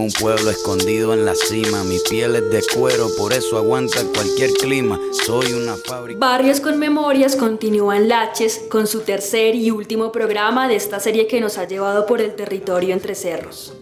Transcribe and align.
Un 0.00 0.10
pueblo 0.12 0.48
escondido 0.48 1.12
en 1.12 1.26
la 1.26 1.34
cima, 1.34 1.84
mi 1.84 1.98
piel 2.08 2.34
es 2.34 2.50
de 2.50 2.62
cuero, 2.74 3.08
por 3.18 3.34
eso 3.34 3.58
aguanta 3.58 4.00
cualquier 4.14 4.50
clima. 4.54 4.98
Soy 5.26 5.52
una 5.52 5.76
fábrica. 5.76 6.18
Barrios 6.18 6.58
con 6.58 6.78
Memorias 6.78 7.36
continúa 7.36 7.98
en 7.98 8.08
Laches 8.08 8.62
con 8.70 8.86
su 8.86 9.00
tercer 9.00 9.54
y 9.54 9.70
último 9.70 10.10
programa 10.10 10.68
de 10.68 10.76
esta 10.76 11.00
serie 11.00 11.26
que 11.26 11.42
nos 11.42 11.58
ha 11.58 11.68
llevado 11.68 12.06
por 12.06 12.22
el 12.22 12.34
territorio 12.34 12.94
entre 12.94 13.14
cerros. 13.14 13.74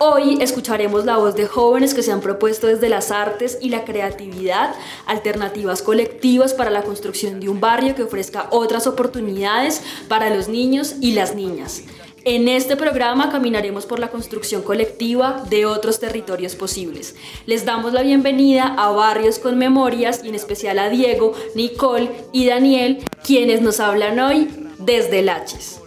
Hoy 0.00 0.36
escucharemos 0.42 1.06
la 1.06 1.16
voz 1.16 1.34
de 1.34 1.46
jóvenes 1.46 1.94
que 1.94 2.02
se 2.02 2.12
han 2.12 2.20
propuesto 2.20 2.66
desde 2.66 2.90
las 2.90 3.10
artes 3.10 3.56
y 3.62 3.70
la 3.70 3.86
creatividad 3.86 4.74
alternativas 5.06 5.80
colectivas 5.80 6.52
para 6.52 6.68
la 6.68 6.82
construcción 6.82 7.40
de 7.40 7.48
un 7.48 7.60
barrio 7.60 7.94
que 7.94 8.02
ofrezca 8.02 8.48
otras 8.50 8.86
oportunidades 8.86 9.80
para 10.08 10.28
los 10.28 10.48
niños 10.48 10.96
y 11.00 11.12
las 11.12 11.34
niñas. 11.34 11.84
En 12.26 12.48
este 12.48 12.74
programa 12.76 13.30
caminaremos 13.30 13.84
por 13.84 13.98
la 13.98 14.08
construcción 14.08 14.62
colectiva 14.62 15.44
de 15.50 15.66
otros 15.66 16.00
territorios 16.00 16.54
posibles. 16.54 17.16
Les 17.44 17.66
damos 17.66 17.92
la 17.92 18.02
bienvenida 18.02 18.74
a 18.78 18.90
Barrios 18.92 19.38
con 19.38 19.58
Memorias 19.58 20.22
y 20.24 20.30
en 20.30 20.34
especial 20.34 20.78
a 20.78 20.88
Diego, 20.88 21.34
Nicole 21.54 22.10
y 22.32 22.46
Daniel, 22.46 23.04
quienes 23.26 23.60
nos 23.60 23.78
hablan 23.78 24.18
hoy 24.20 24.48
desde 24.78 25.20
Laches. 25.20 25.83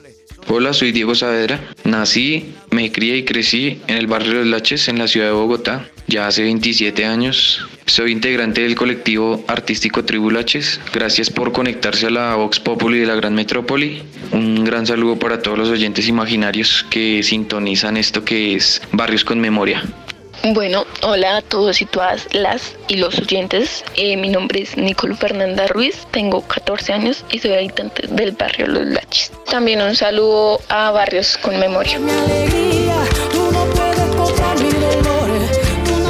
Hola, 0.50 0.72
soy 0.72 0.94
Diego 0.94 1.14
Saavedra. 1.14 1.59
Nací, 1.84 2.53
me 2.72 2.90
crié 2.90 3.17
y 3.17 3.26
crecí 3.26 3.81
en 3.88 3.98
el 3.98 4.08
barrio 4.08 4.30
de 4.30 4.38
Los 4.38 4.48
Laches, 4.48 4.88
en 4.88 4.98
la 4.98 5.09
ciudad 5.09 5.28
de 5.28 5.34
Bogotá, 5.34 5.89
ya 6.08 6.26
hace 6.26 6.44
27 6.44 7.06
años. 7.06 7.67
Soy 7.86 8.14
integrante 8.14 8.62
del 8.62 8.76
colectivo 8.76 9.44
artístico 9.50 10.06
Tribu 10.06 10.31
Laches. 10.31 10.80
Gracias 10.94 11.30
por 11.30 11.52
conectarse 11.52 12.08
a 12.08 12.12
la 12.12 12.36
Vox 12.36 12.62
Populi 12.62 13.00
de 13.00 13.08
la 13.08 13.16
Gran 13.16 13.36
Metrópoli. 13.36 14.04
Un 14.31 14.64
gran 14.64 14.88
saludo 14.88 15.20
para 15.20 15.42
todos 15.42 15.58
los 15.58 15.67
oyentes 15.67 16.08
imaginarios 16.08 16.86
que 16.89 17.23
sintonizan 17.23 17.98
esto 17.98 18.23
que 18.23 18.56
es 18.56 18.82
Barrios 18.94 19.26
con 19.26 19.42
Memoria. 19.42 19.84
Bueno, 20.43 20.85
hola 21.02 21.38
a 21.38 21.41
todos 21.41 21.81
y 21.81 21.85
todas 21.85 22.27
las 22.33 22.75
y 22.88 22.97
los 22.97 23.19
oyentes. 23.19 23.83
Eh, 23.95 24.16
mi 24.16 24.30
nombre 24.30 24.61
es 24.61 24.77
Nicole 24.77 25.16
Fernanda 25.16 25.67
Ruiz, 25.67 26.07
tengo 26.11 26.41
14 26.41 26.93
años 26.93 27.25
y 27.31 27.39
soy 27.39 27.53
habitante 27.53 28.07
del 28.07 28.31
barrio 28.31 28.67
Los 28.67 28.85
Laches. 28.85 29.31
También 29.49 29.81
un 29.81 29.95
saludo 29.95 30.61
a 30.69 30.91
Barrios 30.91 31.38
con 31.38 31.59
Memoria. 31.59 31.99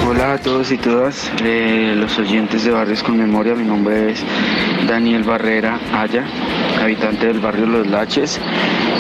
Hola 0.08 0.34
a 0.34 0.38
todos 0.40 0.72
y 0.72 0.78
todas 0.78 1.32
eh, 1.44 1.94
los 1.96 2.18
oyentes 2.20 2.64
de 2.64 2.72
Barrios 2.72 3.04
con 3.04 3.18
Memoria. 3.18 3.56
Mi 3.56 3.66
nombre 3.66 4.12
es 4.12 4.20
Daniel 4.88 5.24
Barrera 5.24 5.80
Aya, 5.94 6.26
habitante 6.82 7.28
del 7.28 7.40
barrio 7.40 7.66
Los 7.66 7.88
Laches 7.88 8.40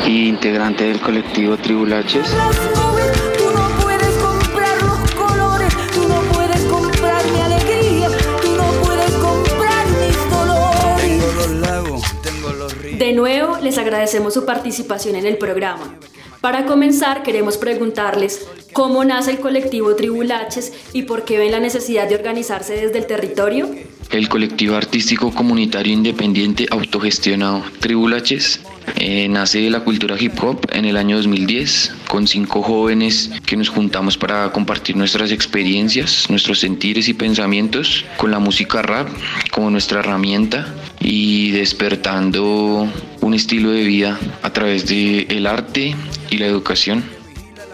e 0.05 0.09
integrante 0.09 0.86
del 0.86 1.00
colectivo 1.00 1.58
Tribu 1.58 1.86
nuevo, 13.17 13.58
les 13.61 13.78
agradecemos 13.78 14.33
su 14.33 14.45
participación 14.45 15.17
en 15.17 15.26
el 15.26 15.38
programa. 15.38 15.98
Para 16.39 16.66
comenzar, 16.66 17.23
queremos 17.23 17.58
preguntarles 17.58 18.48
cómo 18.72 19.04
nace 19.04 19.32
el 19.32 19.39
colectivo 19.39 19.95
Tribulaches 19.95 20.72
y 20.94 21.02
por 21.02 21.26
qué 21.26 21.39
ven 21.39 21.52
la 21.52 21.60
necesidad 21.60 22.08
de 22.08 22.16
organizarse 22.16 22.73
desde 22.73 23.00
el 23.00 23.08
territorio. 23.08 23.70
El 24.11 24.30
colectivo 24.30 24.76
artístico 24.76 25.33
comunitario 25.33 25.92
independiente 25.92 26.67
autogestionado 26.70 27.64
Tribulaches 27.80 28.61
eh, 28.95 29.28
nace 29.28 29.60
de 29.60 29.70
la 29.70 29.82
cultura 29.82 30.16
hip 30.17 30.42
hop 30.42 30.66
en 30.72 30.86
el 30.86 30.95
año 30.95 31.17
2010 31.17 31.94
con 32.08 32.26
cinco 32.28 32.61
jóvenes 32.61 33.32
que 33.45 33.58
nos 33.58 33.67
juntamos 33.67 34.17
para 34.17 34.49
compartir 34.52 34.95
nuestras 34.95 35.32
experiencias, 35.32 36.30
nuestros 36.30 36.60
sentires 36.60 37.10
y 37.10 37.14
pensamientos 37.14 38.05
con 38.16 38.32
la 38.32 38.39
música 38.39 38.82
rap 38.82 39.10
como 39.52 39.70
nuestra 39.70 39.99
herramienta 39.99 40.73
y 41.02 41.52
despertando 41.52 42.88
un 43.22 43.33
estilo 43.33 43.72
de 43.72 43.83
vida 43.83 44.17
a 44.42 44.52
través 44.52 44.88
del 44.88 45.28
el 45.30 45.48
arte 45.48 45.95
y 46.30 46.38
la 46.38 46.45
educación. 46.45 47.17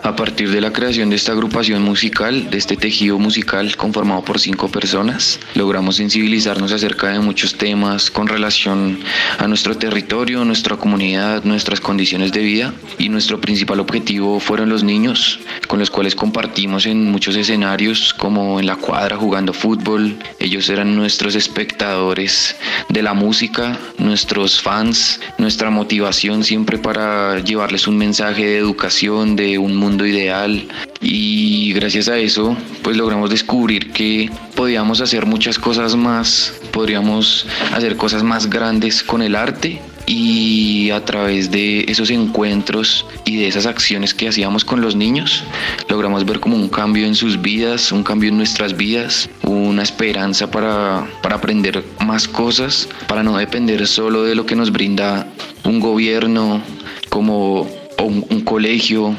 A 0.03 0.17
partir 0.17 0.51
de 0.51 0.59
la 0.59 0.73
creación 0.73 1.09
de 1.09 1.15
esta 1.15 1.31
agrupación 1.31 1.81
musical, 1.81 2.49
de 2.49 2.57
este 2.57 2.75
tejido 2.75 3.17
musical 3.19 3.73
conformado 3.77 4.21
por 4.21 4.37
cinco 4.37 4.67
personas, 4.67 5.39
logramos 5.55 5.95
sensibilizarnos 5.95 6.73
acerca 6.73 7.07
de 7.07 7.19
muchos 7.19 7.55
temas 7.55 8.11
con 8.11 8.27
relación 8.27 8.99
a 9.39 9.47
nuestro 9.47 9.77
territorio, 9.77 10.43
nuestra 10.43 10.75
comunidad, 10.75 11.45
nuestras 11.45 11.79
condiciones 11.79 12.33
de 12.33 12.41
vida 12.41 12.73
y 12.97 13.07
nuestro 13.07 13.39
principal 13.39 13.79
objetivo 13.79 14.41
fueron 14.41 14.67
los 14.67 14.83
niños, 14.83 15.39
con 15.69 15.79
los 15.79 15.89
cuales 15.89 16.15
compartimos 16.15 16.85
en 16.85 17.09
muchos 17.09 17.37
escenarios 17.37 18.13
como 18.13 18.59
en 18.59 18.65
la 18.65 18.75
cuadra 18.75 19.15
jugando 19.15 19.53
fútbol. 19.53 20.17
Ellos 20.37 20.67
eran 20.67 20.97
nuestros 20.97 21.33
espectadores 21.35 22.57
de 22.89 23.03
la 23.03 23.13
música, 23.13 23.79
nuestros 23.97 24.61
fans, 24.61 25.21
nuestra 25.37 25.69
motivación 25.69 26.43
siempre 26.43 26.77
para 26.77 27.39
llevarles 27.39 27.87
un 27.87 27.97
mensaje 27.97 28.45
de 28.45 28.57
educación, 28.57 29.37
de 29.37 29.57
un 29.57 29.77
mundo 29.77 29.92
ideal. 30.05 30.67
Y 31.01 31.73
gracias 31.73 32.07
a 32.07 32.17
eso 32.17 32.55
pues 32.81 32.97
logramos 32.97 33.29
descubrir 33.29 33.91
que 33.91 34.29
podíamos 34.55 35.01
hacer 35.01 35.25
muchas 35.25 35.57
cosas 35.59 35.95
más, 35.95 36.53
podríamos 36.71 37.45
hacer 37.73 37.95
cosas 37.97 38.23
más 38.23 38.49
grandes 38.49 39.03
con 39.03 39.21
el 39.21 39.35
arte 39.35 39.81
y 40.05 40.91
a 40.91 41.03
través 41.05 41.49
de 41.51 41.85
esos 41.87 42.09
encuentros 42.09 43.05
y 43.25 43.37
de 43.37 43.47
esas 43.47 43.65
acciones 43.65 44.13
que 44.13 44.27
hacíamos 44.27 44.65
con 44.65 44.81
los 44.81 44.95
niños, 44.95 45.43
logramos 45.89 46.25
ver 46.25 46.39
como 46.39 46.55
un 46.55 46.69
cambio 46.69 47.05
en 47.05 47.15
sus 47.15 47.41
vidas, 47.41 47.91
un 47.91 48.03
cambio 48.03 48.29
en 48.29 48.37
nuestras 48.37 48.75
vidas, 48.75 49.29
una 49.43 49.83
esperanza 49.83 50.51
para, 50.51 51.07
para 51.21 51.35
aprender 51.35 51.83
más 52.05 52.27
cosas, 52.27 52.87
para 53.07 53.23
no 53.23 53.37
depender 53.37 53.87
solo 53.87 54.23
de 54.23 54.35
lo 54.35 54.45
que 54.45 54.55
nos 54.55 54.71
brinda 54.71 55.27
un 55.63 55.79
gobierno 55.79 56.61
como 57.09 57.61
un, 57.97 58.25
un 58.29 58.41
colegio, 58.41 59.15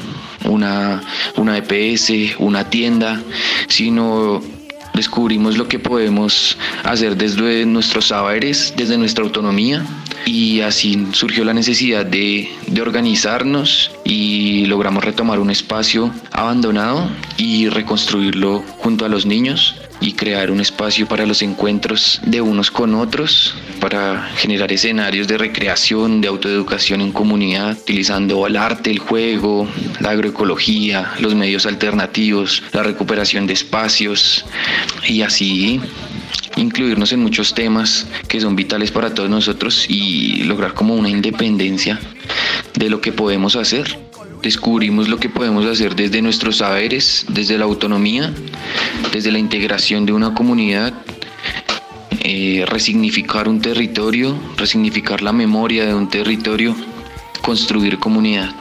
una, 0.49 1.01
una 1.37 1.57
EPS, 1.57 2.39
una 2.39 2.69
tienda, 2.69 3.21
sino 3.67 4.41
descubrimos 4.93 5.57
lo 5.57 5.67
que 5.67 5.79
podemos 5.79 6.57
hacer 6.83 7.17
desde 7.17 7.65
nuestros 7.65 8.07
saberes, 8.07 8.73
desde 8.77 8.97
nuestra 8.97 9.23
autonomía 9.23 9.85
y 10.25 10.61
así 10.61 11.07
surgió 11.11 11.45
la 11.45 11.53
necesidad 11.53 12.05
de, 12.05 12.49
de, 12.67 12.81
organizarnos 12.81 13.91
y 14.03 14.65
logramos 14.65 15.03
retomar 15.03 15.39
un 15.39 15.51
espacio 15.51 16.11
abandonado 16.31 17.09
y 17.37 17.69
reconstruirlo 17.69 18.63
junto 18.79 19.05
a 19.05 19.09
los 19.09 19.25
niños 19.25 19.75
y 20.01 20.13
crear 20.13 20.51
un 20.51 20.59
espacio 20.59 21.07
para 21.07 21.25
los 21.25 21.41
encuentros 21.41 22.19
de 22.25 22.41
unos 22.41 22.69
con 22.69 22.95
otros, 22.95 23.55
para 23.79 24.29
generar 24.35 24.71
escenarios 24.71 25.27
de 25.27 25.37
recreación, 25.37 26.21
de 26.21 26.27
autoeducación 26.27 27.01
en 27.01 27.11
comunidad, 27.11 27.77
utilizando 27.79 28.45
el 28.45 28.57
arte, 28.57 28.91
el 28.91 28.99
juego, 28.99 29.67
la 29.99 30.11
agroecología, 30.11 31.13
los 31.19 31.35
medios 31.35 31.65
alternativos, 31.65 32.63
la 32.73 32.83
recuperación 32.83 33.47
de 33.47 33.53
espacios 33.53 34.45
y 35.07 35.21
así 35.21 35.79
incluirnos 36.57 37.11
en 37.11 37.21
muchos 37.21 37.53
temas 37.53 38.07
que 38.27 38.39
son 38.39 38.55
vitales 38.55 38.91
para 38.91 39.13
todos 39.13 39.29
nosotros 39.29 39.85
y 39.89 40.43
lograr 40.43 40.73
como 40.73 40.95
una 40.95 41.09
independencia 41.09 41.99
de 42.73 42.89
lo 42.89 43.01
que 43.01 43.11
podemos 43.11 43.55
hacer 43.55 43.99
descubrimos 44.45 45.09
lo 45.09 45.17
que 45.17 45.27
podemos 45.27 45.65
hacer 45.65 45.95
desde 45.95 46.21
nuestros 46.21 46.57
saberes, 46.57 47.25
desde 47.29 47.57
la 47.57 47.65
autonomía, 47.65 48.31
desde 49.11 49.31
la 49.31 49.39
integración 49.39 50.05
de 50.05 50.13
una 50.13 50.35
comunidad, 50.35 50.93
eh, 52.21 52.63
resignificar 52.67 53.47
un 53.47 53.59
territorio, 53.59 54.37
resignificar 54.55 55.23
la 55.23 55.33
memoria 55.33 55.85
de 55.87 55.95
un 55.95 56.09
territorio, 56.09 56.75
construir 57.41 57.97
comunidad. 57.97 58.53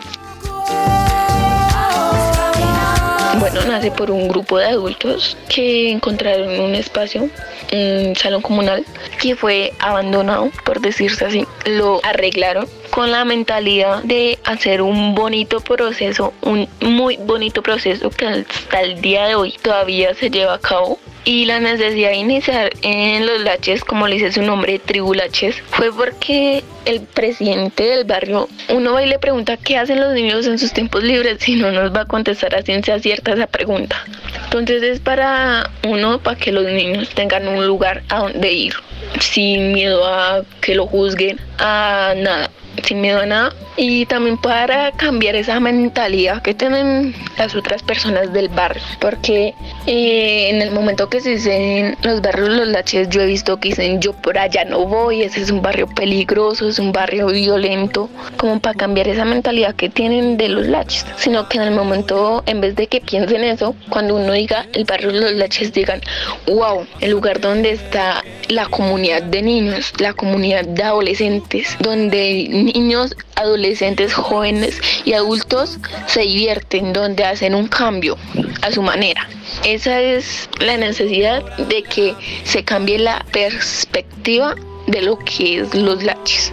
Nace 3.66 3.90
por 3.90 4.10
un 4.10 4.28
grupo 4.28 4.58
de 4.58 4.66
adultos 4.66 5.36
que 5.48 5.90
encontraron 5.90 6.60
un 6.60 6.74
espacio, 6.74 7.30
un 7.72 8.14
salón 8.14 8.42
comunal, 8.42 8.84
que 9.20 9.34
fue 9.36 9.72
abandonado, 9.78 10.50
por 10.64 10.80
decirse 10.80 11.24
así. 11.24 11.46
Lo 11.64 12.00
arreglaron 12.04 12.68
con 12.90 13.10
la 13.10 13.24
mentalidad 13.24 14.02
de 14.02 14.38
hacer 14.44 14.82
un 14.82 15.14
bonito 15.14 15.60
proceso, 15.60 16.34
un 16.42 16.68
muy 16.80 17.16
bonito 17.16 17.62
proceso 17.62 18.10
que 18.10 18.26
hasta 18.26 18.82
el 18.82 19.00
día 19.00 19.26
de 19.26 19.34
hoy 19.34 19.54
todavía 19.62 20.14
se 20.14 20.30
lleva 20.30 20.54
a 20.54 20.60
cabo 20.60 20.98
y 21.24 21.46
la 21.46 21.58
necesidad 21.60 22.10
de 22.10 22.16
iniciar 22.16 22.72
en 22.82 23.26
los 23.26 23.40
laches, 23.40 23.82
como 23.84 24.06
le 24.06 24.16
dice 24.16 24.32
su 24.32 24.42
nombre, 24.42 24.78
tribulaches, 24.78 25.56
fue 25.70 25.92
porque 25.92 26.62
el 26.84 27.00
presidente 27.00 27.84
del 27.84 28.04
barrio, 28.04 28.48
uno 28.68 28.92
va 28.92 29.02
y 29.02 29.08
le 29.08 29.18
pregunta 29.18 29.56
qué 29.56 29.78
hacen 29.78 30.00
los 30.00 30.12
niños 30.12 30.46
en 30.46 30.58
sus 30.58 30.72
tiempos 30.72 31.02
libres 31.02 31.48
y 31.48 31.56
no 31.56 31.72
nos 31.72 31.94
va 31.94 32.02
a 32.02 32.04
contestar 32.04 32.54
a 32.54 32.62
ciencia 32.62 32.98
cierta 32.98 33.32
esa 33.32 33.46
pregunta. 33.46 34.04
Entonces 34.44 34.82
es 34.82 35.00
para 35.00 35.70
uno, 35.86 36.18
para 36.18 36.38
que 36.38 36.52
los 36.52 36.66
niños 36.66 37.08
tengan 37.10 37.48
un 37.48 37.66
lugar 37.66 38.02
a 38.10 38.18
donde 38.18 38.52
ir, 38.52 38.74
sin 39.20 39.72
miedo 39.72 40.06
a 40.06 40.42
que 40.60 40.74
lo 40.74 40.86
juzguen, 40.86 41.40
a 41.58 42.14
nada 42.16 42.50
sin 42.82 43.00
miedo 43.00 43.20
a 43.20 43.26
nada. 43.26 43.52
Y 43.76 44.06
también 44.06 44.36
para 44.36 44.92
cambiar 44.92 45.34
esa 45.36 45.58
mentalidad 45.60 46.42
que 46.42 46.54
tienen 46.54 47.14
las 47.38 47.54
otras 47.54 47.82
personas 47.82 48.32
del 48.32 48.48
barrio. 48.48 48.82
Porque 49.00 49.54
eh, 49.86 50.50
en 50.50 50.62
el 50.62 50.70
momento 50.70 51.08
que 51.08 51.20
se 51.20 51.30
dicen 51.30 51.96
los 52.02 52.20
barrios 52.20 52.50
los 52.50 52.68
laches 52.68 53.08
yo 53.08 53.20
he 53.20 53.26
visto 53.26 53.58
que 53.58 53.70
dicen 53.70 54.00
yo 54.00 54.12
por 54.12 54.38
allá 54.38 54.64
no 54.64 54.86
voy 54.86 55.22
ese 55.22 55.42
es 55.42 55.50
un 55.50 55.60
barrio 55.60 55.86
peligroso 55.86 56.68
es 56.68 56.78
un 56.78 56.92
barrio 56.92 57.26
violento 57.26 58.08
como 58.36 58.60
para 58.60 58.76
cambiar 58.76 59.08
esa 59.08 59.24
mentalidad 59.24 59.74
que 59.74 59.88
tienen 59.88 60.36
de 60.36 60.48
los 60.48 60.66
laches. 60.66 61.04
Sino 61.16 61.48
que 61.48 61.58
en 61.58 61.64
el 61.64 61.74
momento 61.74 62.42
en 62.46 62.60
vez 62.60 62.76
de 62.76 62.86
que 62.86 63.00
piensen 63.00 63.44
eso 63.44 63.74
cuando 63.88 64.16
uno 64.16 64.32
diga 64.32 64.66
el 64.72 64.84
barrio 64.84 65.10
los 65.10 65.32
laches 65.32 65.72
digan 65.72 66.00
wow 66.46 66.86
el 67.00 67.10
lugar 67.10 67.40
donde 67.40 67.72
está 67.72 68.22
la 68.48 68.66
comunidad 68.66 69.22
de 69.22 69.42
niños 69.42 69.92
la 69.98 70.12
comunidad 70.12 70.64
de 70.64 70.82
adolescentes 70.82 71.76
donde 71.80 72.46
niños 72.48 73.14
adolescentes 73.36 74.14
jóvenes 74.14 74.80
y 75.04 75.12
adultos 75.12 75.78
se 76.06 76.20
divierten, 76.20 76.92
donde 76.92 77.24
hacen 77.24 77.54
un 77.54 77.68
cambio 77.68 78.16
a 78.62 78.70
su 78.70 78.82
manera. 78.82 79.28
Esa 79.64 80.00
es 80.00 80.48
la 80.60 80.76
necesidad 80.76 81.42
de 81.56 81.82
que 81.82 82.14
se 82.44 82.64
cambie 82.64 82.98
la 82.98 83.24
perspectiva 83.32 84.54
de 84.86 85.02
lo 85.02 85.18
que 85.18 85.60
es 85.60 85.74
los 85.74 86.02
laches. 86.02 86.52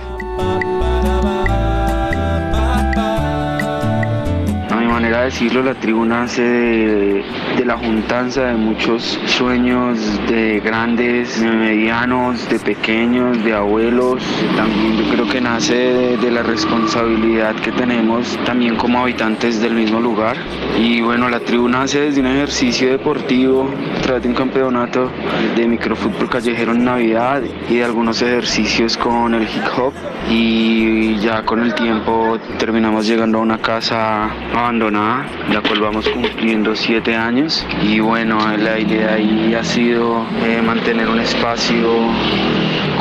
Manera 5.11 5.25
de 5.25 5.31
decirlo, 5.31 5.63
la 5.63 5.73
tribu 5.73 6.05
nace 6.05 6.41
de, 6.41 7.65
la 7.65 7.77
juntanza 7.77 8.45
de 8.45 8.53
muchos 8.53 9.19
sueños 9.25 9.99
de 10.27 10.61
grandes, 10.61 11.41
de 11.41 11.51
medianos, 11.51 12.47
de 12.49 12.57
pequeños, 12.59 13.43
de 13.43 13.53
abuelos. 13.53 14.23
También 14.55 14.97
yo 14.97 15.03
creo 15.11 15.29
que 15.29 15.41
nace 15.41 16.17
de, 16.17 16.31
la 16.31 16.43
responsabilidad 16.43 17.55
que 17.55 17.73
tenemos 17.73 18.39
también 18.45 18.77
como 18.77 19.01
habitantes 19.01 19.61
del 19.61 19.73
mismo 19.73 19.99
lugar. 19.99 20.37
Y 20.79 21.01
bueno, 21.01 21.27
la 21.29 21.41
tribu 21.41 21.67
nace 21.67 21.99
desde 22.01 22.21
un 22.21 22.27
ejercicio 22.27 22.89
deportivo 22.89 23.69
a 23.97 24.01
través 24.01 24.23
de 24.23 24.29
un 24.29 24.35
campeonato 24.35 25.11
de 25.55 25.67
microfútbol 25.67 26.29
callejero 26.29 26.71
en 26.71 26.85
Navidad 26.85 27.41
y 27.69 27.75
de 27.75 27.83
algunos 27.83 28.21
ejercicios 28.21 28.95
con 28.95 29.33
el 29.35 29.43
hip 29.43 29.67
hop. 29.77 29.93
Y 30.29 31.17
ya 31.17 31.43
con 31.43 31.59
el 31.59 31.73
tiempo 31.75 32.37
terminamos 32.57 33.07
llegando 33.07 33.39
a 33.39 33.41
una 33.41 33.57
casa 33.57 34.29
abandonada 34.53 35.00
la 35.49 35.61
cual 35.61 35.81
vamos 35.81 36.07
cumpliendo 36.09 36.75
siete 36.75 37.15
años. 37.15 37.65
Y 37.81 37.99
bueno, 37.99 38.37
la 38.57 38.79
idea 38.79 39.13
ahí 39.15 39.53
ha 39.53 39.63
sido 39.63 40.25
eh, 40.45 40.61
mantener 40.61 41.07
un 41.09 41.19
espacio 41.19 42.11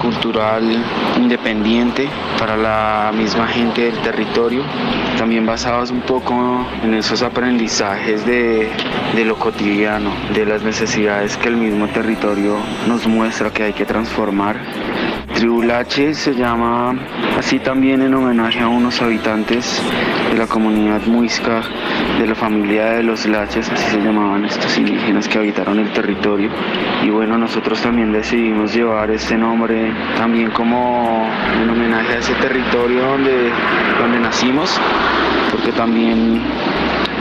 cultural 0.01 0.65
independiente 1.19 2.09
para 2.39 2.57
la 2.57 3.13
misma 3.15 3.47
gente 3.47 3.83
del 3.83 3.99
territorio, 3.99 4.63
también 5.19 5.45
basados 5.45 5.91
un 5.91 6.01
poco 6.01 6.67
en 6.83 6.95
esos 6.95 7.23
aprendizajes 7.23 8.25
de, 8.25 8.71
lo 9.25 9.37
cotidiano, 9.37 10.11
de 10.33 10.47
las 10.47 10.63
necesidades 10.63 11.37
que 11.37 11.49
el 11.49 11.57
mismo 11.57 11.87
territorio 11.89 12.57
nos 12.89 13.07
muestra 13.07 13.51
que 13.51 13.65
hay 13.65 13.73
que 13.73 13.85
transformar. 13.85 14.57
Tribulache 15.41 16.13
se 16.13 16.35
llama 16.35 16.95
así 17.39 17.61
también 17.61 18.03
en 18.03 18.13
homenaje 18.13 18.61
a 18.61 18.69
unos 18.69 19.01
habitantes 19.01 19.83
de 20.31 20.37
la 20.37 20.47
comunidad 20.47 21.01
muisca 21.07 21.63
de 22.19 22.27
la 22.27 22.35
familia 22.35 22.91
de 22.91 23.03
los 23.05 23.25
Laches, 23.25 23.71
así 23.71 23.93
se 23.93 24.03
llamaban 24.03 24.45
estos 24.45 24.77
indígenas 24.77 25.27
que 25.29 25.39
habitaron 25.39 25.79
el 25.79 25.91
territorio. 25.95 26.51
Y 27.03 27.09
bueno, 27.09 27.39
nosotros 27.39 27.81
también 27.81 28.13
decidimos 28.13 28.75
llevar 28.75 29.11
este 29.13 29.39
nombre 29.39 29.95
también 30.19 30.51
como 30.51 31.27
un 31.63 31.71
homenaje 31.71 32.17
a 32.17 32.19
ese 32.19 32.35
territorio 32.35 33.01
donde, 33.07 33.51
donde 33.99 34.21
nacimos, 34.21 34.79
porque 35.51 35.73
también 35.73 36.43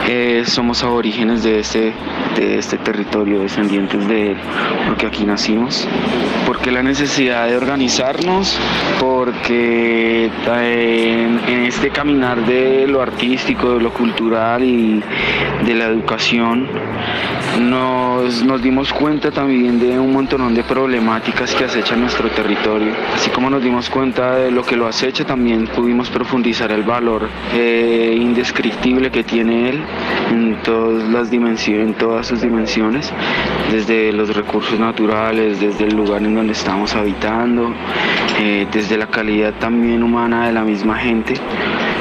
eh, 0.06 0.42
somos 0.44 0.84
aborígenes 0.84 1.42
de 1.42 1.60
este, 1.60 1.94
de 2.36 2.58
este 2.58 2.78
territorio, 2.78 3.40
descendientes 3.40 4.06
de 4.08 4.32
él, 4.32 4.36
porque 4.86 5.06
aquí 5.06 5.24
nacimos. 5.24 5.88
Porque 6.46 6.70
la 6.70 6.82
necesidad 6.82 7.48
de 7.48 7.56
organizarnos, 7.56 8.58
porque 8.98 10.30
en, 10.46 11.64
este 11.66 11.90
caminar 11.90 12.44
de 12.46 12.86
lo 12.88 13.02
artístico, 13.02 13.74
de 13.74 13.80
lo 13.80 13.92
cultural 13.92 14.64
y 14.64 15.02
de 15.64 15.74
la 15.74 15.86
educación, 15.86 16.66
nos, 17.60 18.44
nos 18.44 18.62
dimos 18.62 18.92
cuenta 18.92 19.30
también 19.30 19.78
de 19.78 19.98
un 19.98 20.12
montón 20.12 20.54
de 20.54 20.62
problemáticas 20.62 21.54
que 21.54 21.64
acechan 21.64 22.00
nuestro 22.00 22.28
territorio. 22.30 22.92
Así 23.14 23.30
como 23.30 23.50
nos 23.50 23.62
dimos 23.62 23.90
cuenta 23.90 24.36
de 24.36 24.50
lo 24.50 24.62
que 24.62 24.76
lo 24.76 24.86
acecha, 24.86 25.24
también 25.24 25.66
pudimos 25.66 26.08
profundizar 26.08 26.72
el 26.72 26.82
valor 26.82 27.28
eh, 27.54 28.16
indescriptible 28.16 29.10
que 29.10 29.24
tiene 29.24 29.70
él 29.70 29.82
en 30.30 30.62
todas 30.62 31.08
las 31.08 31.30
dimensiones, 31.30 31.88
en 31.88 31.94
todas 31.94 32.19
sus 32.22 32.40
dimensiones, 32.40 33.12
desde 33.70 34.12
los 34.12 34.34
recursos 34.34 34.78
naturales, 34.78 35.60
desde 35.60 35.84
el 35.84 35.96
lugar 35.96 36.22
en 36.22 36.34
donde 36.34 36.52
estamos 36.52 36.94
habitando, 36.94 37.72
eh, 38.38 38.66
desde 38.72 38.96
la 38.96 39.06
calidad 39.06 39.54
también 39.54 40.02
humana 40.02 40.46
de 40.46 40.52
la 40.52 40.62
misma 40.62 40.96
gente 40.96 41.34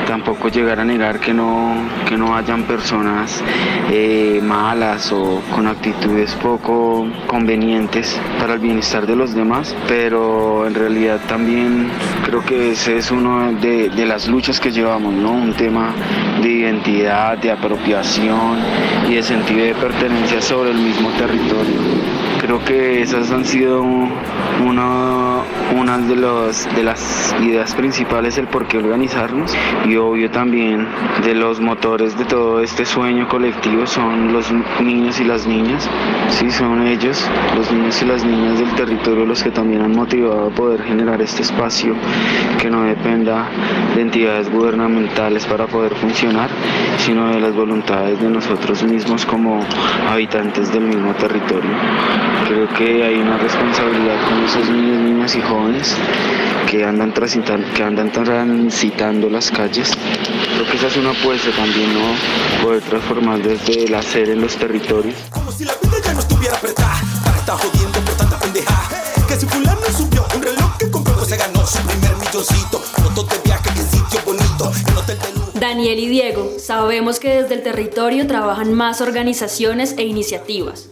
tampoco 0.10 0.50
llegar 0.50 0.80
a 0.80 0.84
negar 0.84 1.20
que 1.20 1.36
no, 1.36 1.76
que 2.08 2.18
no 2.18 2.36
hayan 2.36 2.64
personas 2.64 3.44
eh, 3.92 4.42
malas 4.44 5.12
o 5.12 5.40
con 5.54 5.68
actitudes 5.68 6.34
poco 6.34 7.06
convenientes 7.28 8.20
para 8.40 8.56
el 8.56 8.60
bienestar 8.60 9.06
de 9.06 9.16
los 9.16 9.36
demás, 9.36 9.76
pero 9.88 10.66
en 10.66 10.74
realidad 10.74 11.20
también 11.28 11.92
creo 12.26 12.44
que 12.44 12.72
ese 12.72 12.98
es 12.98 13.12
uno 13.12 13.52
de, 13.62 13.90
de 13.90 14.06
las 14.08 14.28
luchas 14.28 14.60
que 14.60 14.72
llevamos, 14.72 15.14
¿no? 15.14 15.32
Un 15.32 15.54
tema 15.54 15.94
de 16.42 16.50
identidad, 16.54 17.38
de 17.38 17.52
apropiación 17.52 18.58
y 19.08 19.14
de 19.14 19.22
sentido 19.22 19.64
de 19.64 19.76
pertenencia 19.76 20.42
sobre 20.42 20.72
el 20.72 20.78
mismo 20.78 21.10
territorio. 21.20 22.09
Creo 22.50 22.66
que 22.66 23.02
esas 23.04 23.30
han 23.30 23.46
sido 23.46 23.84
una, 23.84 25.44
de, 26.08 26.16
de 26.16 26.84
las 26.84 27.36
ideas 27.44 27.76
principales 27.76 28.38
del 28.38 28.48
por 28.48 28.68
qué 28.68 28.80
organizarnos 28.80 29.56
y 29.86 29.96
obvio 29.98 30.32
también 30.32 30.88
de 31.24 31.36
los 31.36 31.60
motores 31.60 32.18
de 32.18 32.26
todo 32.26 32.60
este 32.62 32.86
sueño 32.86 33.28
colectivo 33.28 33.86
son 33.86 34.34
los 34.34 34.52
niños 34.82 35.20
y 35.20 35.26
las 35.26 35.46
niñas. 35.46 35.88
Sí, 36.30 36.50
son 36.50 36.88
ellos, 36.88 37.24
los 37.56 37.72
niños 37.72 38.02
y 38.02 38.06
las 38.06 38.26
niñas 38.26 38.58
del 38.58 38.74
territorio 38.74 39.28
los 39.28 39.44
que 39.44 39.52
también 39.52 39.84
han 39.84 39.96
motivado 39.96 40.48
a 40.48 40.50
poder 40.50 40.82
generar 40.82 41.22
este 41.22 41.44
espacio 41.44 41.94
que 42.60 42.72
no 42.72 42.82
dependa 42.82 43.48
de 43.96 44.02
entidades 44.02 44.52
gubernamentales 44.52 45.46
para 45.46 45.68
poder 45.68 45.94
funcionar, 45.94 46.50
sino 46.98 47.30
de 47.30 47.40
las 47.40 47.54
voluntades 47.54 48.20
de 48.20 48.30
nosotros 48.30 48.82
mismos 48.82 49.24
como 49.28 49.64
habitantes 50.10 50.74
del 50.74 50.86
mismo 50.86 51.14
territorio. 51.14 51.70
Creo 52.48 52.68
que 52.78 53.04
hay 53.04 53.16
una 53.16 53.38
responsabilidad 53.38 54.28
con 54.28 54.44
esos 54.44 54.70
niños, 54.70 55.02
niñas 55.02 55.36
y 55.36 55.42
jóvenes 55.42 55.96
que 56.70 56.84
andan 56.84 57.14
transitando, 57.14 57.68
que 57.74 57.84
andan 57.84 58.12
transitando 58.12 59.30
las 59.30 59.52
calles. 59.52 59.92
Creo 60.56 60.70
que 60.70 60.78
esa 60.78 60.88
es 60.88 60.98
una 60.98 61.12
apuesta 61.12 61.52
también, 61.52 61.94
¿no? 61.94 62.64
Poder 62.64 62.82
transformar 62.82 63.42
desde 63.42 63.86
el 63.86 63.96
hacer 63.96 64.30
en 64.30 64.42
los 64.42 64.56
territorios. 64.56 65.16
Como 65.32 65.52
si 65.52 65.66
la 65.66 65.74
vida 65.82 65.98
ya 66.04 66.14
no 66.14 66.20
estuviera 66.20 66.56
apretada, 66.56 67.02
está 67.38 67.54
jodiendo 67.58 68.00
por 68.00 68.16
tanta 68.16 68.40
pendeja. 68.40 68.90
Que 69.28 69.36
si 69.36 69.46
fulano 69.46 69.82
subió 69.96 70.26
un 70.36 70.42
reloj 70.42 70.78
que 70.78 70.90
compró, 70.90 71.14
pues 71.16 71.30
se 71.30 71.38
ganó 71.38 71.66
su 71.66 71.80
primer 71.80 72.16
milloncito. 72.18 72.80
Fotos 72.80 73.30
de 73.30 73.38
viaje, 73.46 73.70
que 73.74 73.82
sitio 73.82 74.22
bonito, 74.26 74.72
en 74.88 74.98
hotel 74.98 75.18
de 75.54 75.60
Daniel 75.60 76.00
y 76.00 76.08
Diego, 76.08 76.54
sabemos 76.58 77.20
que 77.20 77.42
desde 77.42 77.56
el 77.56 77.64
territorio 77.64 78.26
trabajan 78.28 78.74
más 78.74 79.02
organizaciones 79.02 79.94
e 79.98 80.04
iniciativas. 80.04 80.90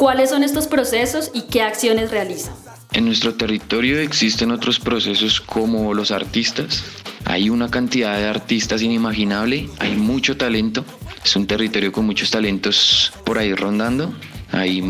¿Cuáles 0.00 0.30
son 0.30 0.42
estos 0.42 0.66
procesos 0.66 1.30
y 1.34 1.42
qué 1.42 1.60
acciones 1.60 2.10
realizan? 2.10 2.54
En 2.94 3.04
nuestro 3.04 3.34
territorio 3.34 4.00
existen 4.00 4.50
otros 4.50 4.80
procesos 4.80 5.42
como 5.42 5.92
los 5.92 6.10
artistas. 6.10 6.82
Hay 7.26 7.50
una 7.50 7.70
cantidad 7.70 8.16
de 8.16 8.26
artistas 8.26 8.80
inimaginable, 8.80 9.68
hay 9.78 9.96
mucho 9.96 10.38
talento. 10.38 10.86
Es 11.22 11.36
un 11.36 11.46
territorio 11.46 11.92
con 11.92 12.06
muchos 12.06 12.30
talentos 12.30 13.12
por 13.26 13.36
ahí 13.36 13.52
rondando. 13.52 14.10
Hay 14.52 14.82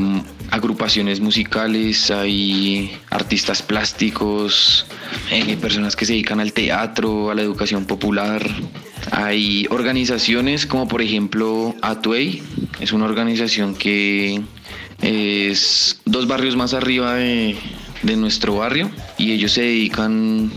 agrupaciones 0.53 1.19
musicales, 1.19 2.13
hay 2.13 2.97
artistas 3.11 3.63
plásticos, 3.63 4.87
hay 5.33 5.57
personas 5.57 5.97
que 5.97 6.07
se 6.07 6.13
dedican 6.13 6.39
al 6.39 6.53
teatro, 6.53 7.33
a 7.33 7.35
la 7.35 7.43
educación 7.43 7.85
popular. 7.85 8.49
Hay 9.11 9.67
organizaciones 9.71 10.67
como 10.67 10.87
por 10.87 11.03
ejemplo 11.03 11.75
Atuey, 11.83 12.45
es 12.79 12.93
una 12.93 13.07
organización 13.07 13.75
que 13.75 14.41
es 15.03 16.01
dos 16.05 16.27
barrios 16.27 16.57
más 16.57 16.75
arriba 16.75 17.15
de, 17.15 17.57
de 18.03 18.17
nuestro 18.17 18.57
barrio 18.57 18.91
y 19.19 19.33
ellos 19.33 19.53
se 19.53 19.63
dedican 19.63 20.51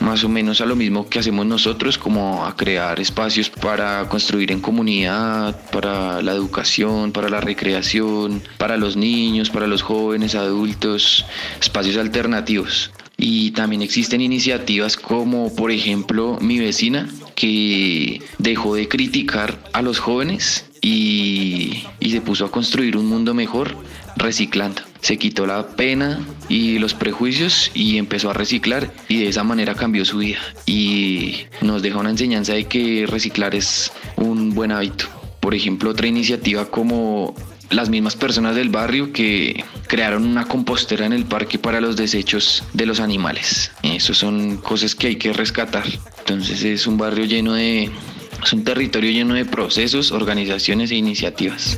más 0.00 0.24
o 0.24 0.28
menos 0.28 0.60
a 0.60 0.66
lo 0.66 0.76
mismo 0.76 1.08
que 1.08 1.18
hacemos 1.18 1.46
nosotros, 1.46 1.98
como 1.98 2.46
a 2.46 2.56
crear 2.56 3.00
espacios 3.00 3.50
para 3.50 4.08
construir 4.08 4.52
en 4.52 4.60
comunidad, 4.60 5.60
para 5.70 6.22
la 6.22 6.32
educación, 6.32 7.12
para 7.12 7.28
la 7.28 7.40
recreación, 7.40 8.42
para 8.56 8.76
los 8.76 8.96
niños, 8.96 9.50
para 9.50 9.66
los 9.66 9.82
jóvenes, 9.82 10.34
adultos, 10.34 11.24
espacios 11.60 11.96
alternativos. 11.96 12.90
Y 13.20 13.50
también 13.50 13.82
existen 13.82 14.20
iniciativas 14.20 14.96
como 14.96 15.54
por 15.54 15.72
ejemplo 15.72 16.38
mi 16.40 16.60
vecina 16.60 17.08
que 17.34 18.22
dejó 18.38 18.76
de 18.76 18.86
criticar 18.86 19.58
a 19.72 19.82
los 19.82 19.98
jóvenes 19.98 20.67
y, 20.80 21.84
se 22.08 22.20
puso 22.22 22.46
a 22.46 22.50
construir 22.50 22.96
un 22.96 23.06
mundo 23.06 23.34
mejor 23.34 23.76
reciclando. 24.16 24.82
Se 25.00 25.18
quitó 25.18 25.46
la 25.46 25.68
pena 25.68 26.20
y 26.48 26.78
los 26.78 26.94
prejuicios 26.94 27.70
y 27.74 27.98
empezó 27.98 28.30
a 28.30 28.32
reciclar 28.32 28.92
y 29.08 29.20
de 29.20 29.28
esa 29.28 29.44
manera 29.44 29.74
cambió 29.74 30.04
su 30.04 30.18
vida. 30.18 30.38
Y 30.66 31.46
nos 31.60 31.82
deja 31.82 31.98
una 31.98 32.10
enseñanza 32.10 32.54
de 32.54 32.64
que 32.64 33.06
reciclar 33.06 33.54
es 33.54 33.92
un 34.16 34.54
buen 34.54 34.72
hábito. 34.72 35.06
Por 35.40 35.54
ejemplo, 35.54 35.90
otra 35.90 36.06
iniciativa 36.06 36.66
como 36.66 37.34
las 37.70 37.90
mismas 37.90 38.16
personas 38.16 38.56
del 38.56 38.70
barrio 38.70 39.12
que 39.12 39.64
crearon 39.86 40.24
una 40.24 40.46
compostera 40.46 41.06
en 41.06 41.12
el 41.12 41.24
parque 41.24 41.58
para 41.58 41.80
los 41.80 41.96
desechos 41.96 42.64
de 42.72 42.86
los 42.86 43.00
animales. 43.00 43.70
Eso 43.82 44.14
son 44.14 44.56
cosas 44.58 44.94
que 44.94 45.08
hay 45.08 45.16
que 45.16 45.32
rescatar. 45.32 45.84
Entonces 46.20 46.62
es 46.62 46.86
un 46.86 46.98
barrio 46.98 47.24
lleno 47.24 47.54
de 47.54 47.90
es 48.44 48.52
un 48.52 48.64
territorio 48.64 49.10
lleno 49.10 49.34
de 49.34 49.44
procesos, 49.44 50.12
organizaciones 50.12 50.90
e 50.90 50.96
iniciativas. 50.96 51.76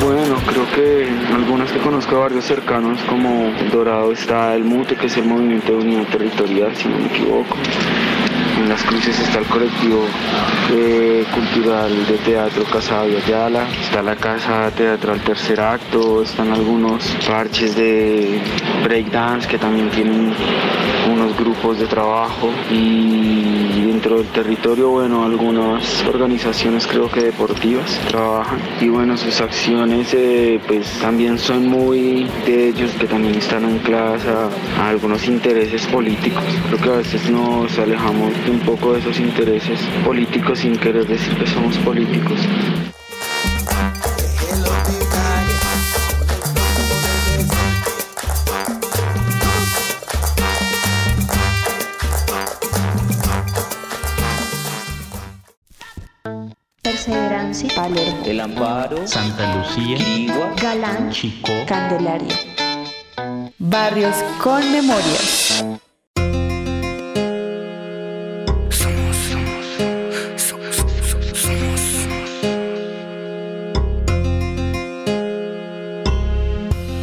Bueno, 0.00 0.36
creo 0.46 0.70
que 0.74 1.08
algunas 1.34 1.70
que 1.72 1.78
conozco 1.80 2.20
barrios 2.20 2.44
cercanos 2.44 3.00
como 3.08 3.52
Dorado 3.72 4.12
está 4.12 4.54
el 4.54 4.64
MUTE, 4.64 4.96
que 4.96 5.06
es 5.06 5.16
el 5.16 5.24
Movimiento 5.24 5.72
de 5.72 5.78
Unión 5.78 6.06
Territorial, 6.06 6.76
si 6.76 6.88
no 6.88 6.98
me 6.98 7.06
equivoco. 7.06 7.56
En 8.66 8.70
Las 8.70 8.82
Cruces 8.82 9.16
está 9.20 9.38
el 9.38 9.46
colectivo 9.46 10.02
eh, 10.72 11.24
cultural 11.32 12.04
de 12.08 12.18
teatro 12.18 12.64
Casa 12.64 13.02
Ayala, 13.02 13.64
está 13.80 14.02
la 14.02 14.16
Casa 14.16 14.72
Teatral 14.72 15.20
Tercer 15.20 15.60
Acto, 15.60 16.20
están 16.22 16.50
algunos 16.50 17.04
parches 17.28 17.76
de 17.76 18.42
breakdance 18.82 19.46
que 19.46 19.56
también 19.56 19.88
tienen 19.90 20.34
unos 21.08 21.36
grupos 21.38 21.78
de 21.78 21.86
trabajo 21.86 22.50
y 22.68 23.55
territorio, 24.28 24.90
bueno, 24.90 25.24
algunas 25.24 26.04
organizaciones 26.06 26.86
creo 26.86 27.10
que 27.10 27.20
deportivas 27.22 27.98
trabajan 28.08 28.58
y 28.80 28.88
bueno, 28.88 29.16
sus 29.16 29.40
acciones 29.40 30.12
eh, 30.14 30.60
pues 30.66 30.88
también 31.00 31.38
son 31.38 31.68
muy 31.68 32.26
de 32.44 32.68
ellos 32.68 32.90
que 32.92 33.06
también 33.06 33.34
están 33.34 33.64
ancladas 33.64 34.22
a, 34.26 34.82
a 34.82 34.88
algunos 34.88 35.26
intereses 35.28 35.86
políticos. 35.86 36.44
Creo 36.68 36.80
que 36.80 36.88
a 36.90 36.96
veces 36.96 37.30
nos 37.30 37.78
alejamos 37.78 38.32
un 38.48 38.60
poco 38.60 38.92
de 38.92 39.00
esos 39.00 39.18
intereses 39.18 39.80
políticos 40.04 40.58
sin 40.58 40.76
querer 40.76 41.06
decir 41.06 41.36
que 41.36 41.46
somos 41.46 41.76
políticos. 41.78 42.38
El 58.26 58.40
Amparo, 58.40 59.06
Santa 59.06 59.54
Lucía, 59.54 59.96
Quirigua, 59.98 60.52
Galán, 60.60 61.12
Chicó, 61.12 61.52
Candelaria. 61.64 62.34
Barrios 63.56 64.16
con 64.42 64.60
memorias. 64.72 65.64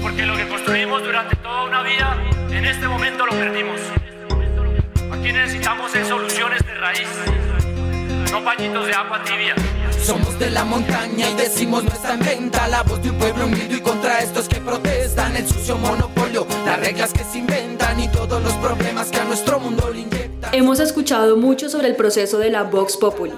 Porque 0.01 0.25
lo 0.25 0.36
que 0.36 0.48
construimos 0.50 1.03
durante 1.06 1.38
toda 1.38 1.63
una 1.63 1.84
vida, 1.84 2.18
en 2.51 2.65
este 2.65 2.86
momento 2.86 3.25
lo 3.25 3.32
perdimos. 3.32 3.80
Aquí 5.10 5.32
necesitamos 5.32 5.96
es 5.96 6.06
soluciones 6.06 6.65
de 6.65 6.74
raíz, 6.74 7.08
no 8.30 8.44
pañitos 8.44 8.88
de 8.88 8.94
agua 8.94 9.24
tibia. 9.24 9.56
Somos 10.04 10.38
de 10.38 10.50
la 10.50 10.66
montaña 10.66 11.30
y 11.30 11.34
decimos 11.36 11.86
nuestra 11.86 12.18
venta 12.18 12.68
La 12.68 12.84
voz 12.84 13.02
de 13.02 13.10
un 13.10 13.18
pueblo 13.18 13.46
unido 13.46 13.78
y 13.78 13.80
contra 13.80 14.20
estos 14.20 14.50
que 14.50 14.58
protestan 14.58 15.38
El 15.38 15.48
sucio 15.48 15.78
monopolio, 15.78 16.46
las 16.66 16.78
reglas 16.82 17.14
que 17.14 17.24
se 17.24 17.38
inventan 17.38 17.98
Y 18.02 18.10
todos 18.10 18.44
los 18.44 18.52
problemas 18.56 19.10
que 19.10 19.20
a 19.20 19.24
nuestro 19.24 19.62
mundo 19.62 19.90
le 19.94 20.02
inyectan 20.02 20.54
Hemos 20.54 20.82
escuchado 20.82 21.38
mucho 21.38 21.70
sobre 21.70 21.88
el 21.88 21.96
proceso 21.96 22.38
de 22.38 22.50
la 22.50 22.64
Vox 22.64 22.98
Populi. 22.98 23.32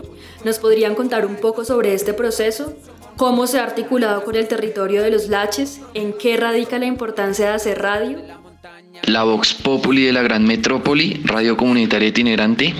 ¿Nos 0.43 0.57
podrían 0.57 0.95
contar 0.95 1.27
un 1.27 1.35
poco 1.35 1.63
sobre 1.63 1.93
este 1.93 2.13
proceso? 2.13 2.73
¿Cómo 3.15 3.45
se 3.45 3.59
ha 3.59 3.63
articulado 3.63 4.23
con 4.23 4.35
el 4.35 4.47
territorio 4.47 5.03
de 5.03 5.11
los 5.11 5.29
laches? 5.29 5.81
¿En 5.93 6.13
qué 6.13 6.35
radica 6.35 6.79
la 6.79 6.87
importancia 6.87 7.49
de 7.49 7.53
hacer 7.53 7.79
radio? 7.79 8.17
La 9.03 9.23
Vox 9.23 9.53
Populi 9.53 10.03
de 10.03 10.13
la 10.13 10.23
Gran 10.23 10.45
Metrópoli, 10.45 11.21
radio 11.25 11.55
comunitaria 11.55 12.07
itinerante, 12.07 12.73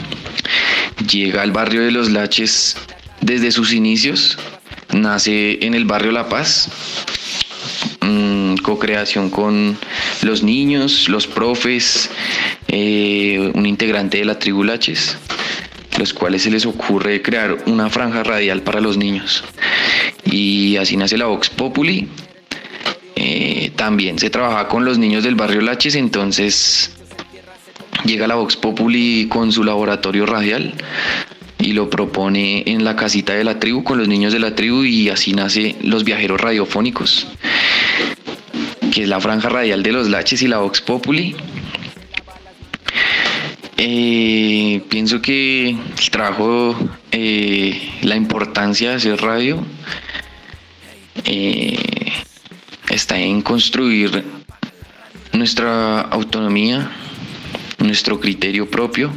llega 1.08 1.44
al 1.44 1.52
barrio 1.52 1.84
de 1.84 1.92
Los 1.92 2.10
Laches 2.10 2.76
desde 3.22 3.52
sus 3.52 3.74
inicios. 3.74 4.38
Nace 4.94 5.66
en 5.66 5.74
el 5.74 5.86
barrio 5.86 6.12
La 6.12 6.30
Paz, 6.30 6.70
mm, 8.02 8.56
co-creación 8.58 9.30
con 9.30 9.78
los 10.22 10.44
niños, 10.44 11.10
los 11.10 11.28
profes, 11.28 12.10
eh, 12.68 13.52
un 13.54 13.66
integrante 13.66 14.20
de 14.20 14.26
la 14.26 14.40
tribu 14.40 14.64
Laches, 14.64 15.18
los 15.98 16.14
cuales 16.14 16.44
se 16.44 16.52
les 16.52 16.66
ocurre 16.66 17.22
crear 17.22 17.58
una 17.66 17.90
franja 17.90 18.24
radial 18.24 18.62
para 18.62 18.82
los 18.82 18.98
niños. 18.98 19.44
Y 20.26 20.78
así 20.78 20.98
nace 20.98 21.18
la 21.18 21.26
Vox 21.26 21.50
Populi, 21.50 22.08
eh, 23.16 23.72
también 23.76 24.20
se 24.20 24.30
trabaja 24.30 24.68
con 24.68 24.86
los 24.86 24.98
niños 24.98 25.24
del 25.24 25.36
barrio 25.36 25.62
Laches, 25.62 25.96
entonces 25.96 26.92
llega 28.06 28.28
la 28.28 28.36
Vox 28.36 28.56
Populi 28.56 29.28
con 29.30 29.52
su 29.52 29.64
laboratorio 29.64 30.26
radial 30.26 30.74
y 31.60 31.74
lo 31.74 31.90
propone 31.90 32.64
en 32.68 32.84
la 32.84 32.96
casita 32.96 33.34
de 33.34 33.44
la 33.44 33.60
tribu 33.60 33.84
con 33.84 33.98
los 33.98 34.08
niños 34.08 34.34
de 34.34 34.40
la 34.40 34.56
tribu 34.56 34.84
y 34.84 35.10
así 35.10 35.34
nace 35.34 35.76
los 35.82 36.04
viajeros 36.04 36.40
radiofónicos, 36.42 37.28
que 38.94 39.04
es 39.04 39.10
la 39.10 39.20
franja 39.20 39.50
radial 39.50 39.84
de 39.84 39.92
los 39.92 40.10
Laches 40.10 40.42
y 40.42 40.48
la 40.48 40.60
Vox 40.60 40.82
Populi. 40.82 41.36
Eh, 43.78 44.82
pienso 44.90 45.22
que 45.22 45.70
el 45.70 46.10
trabajo, 46.10 46.78
eh, 47.12 47.90
la 48.04 48.16
importancia 48.16 48.92
de 48.92 48.96
hacer 48.96 49.22
radio 49.22 49.62
eh, 51.26 51.78
está 52.90 53.18
en 53.20 53.42
construir 53.42 54.24
nuestra 55.34 56.02
autonomía, 56.02 56.90
nuestro 57.80 58.20
criterio 58.20 58.70
propio, 58.70 59.12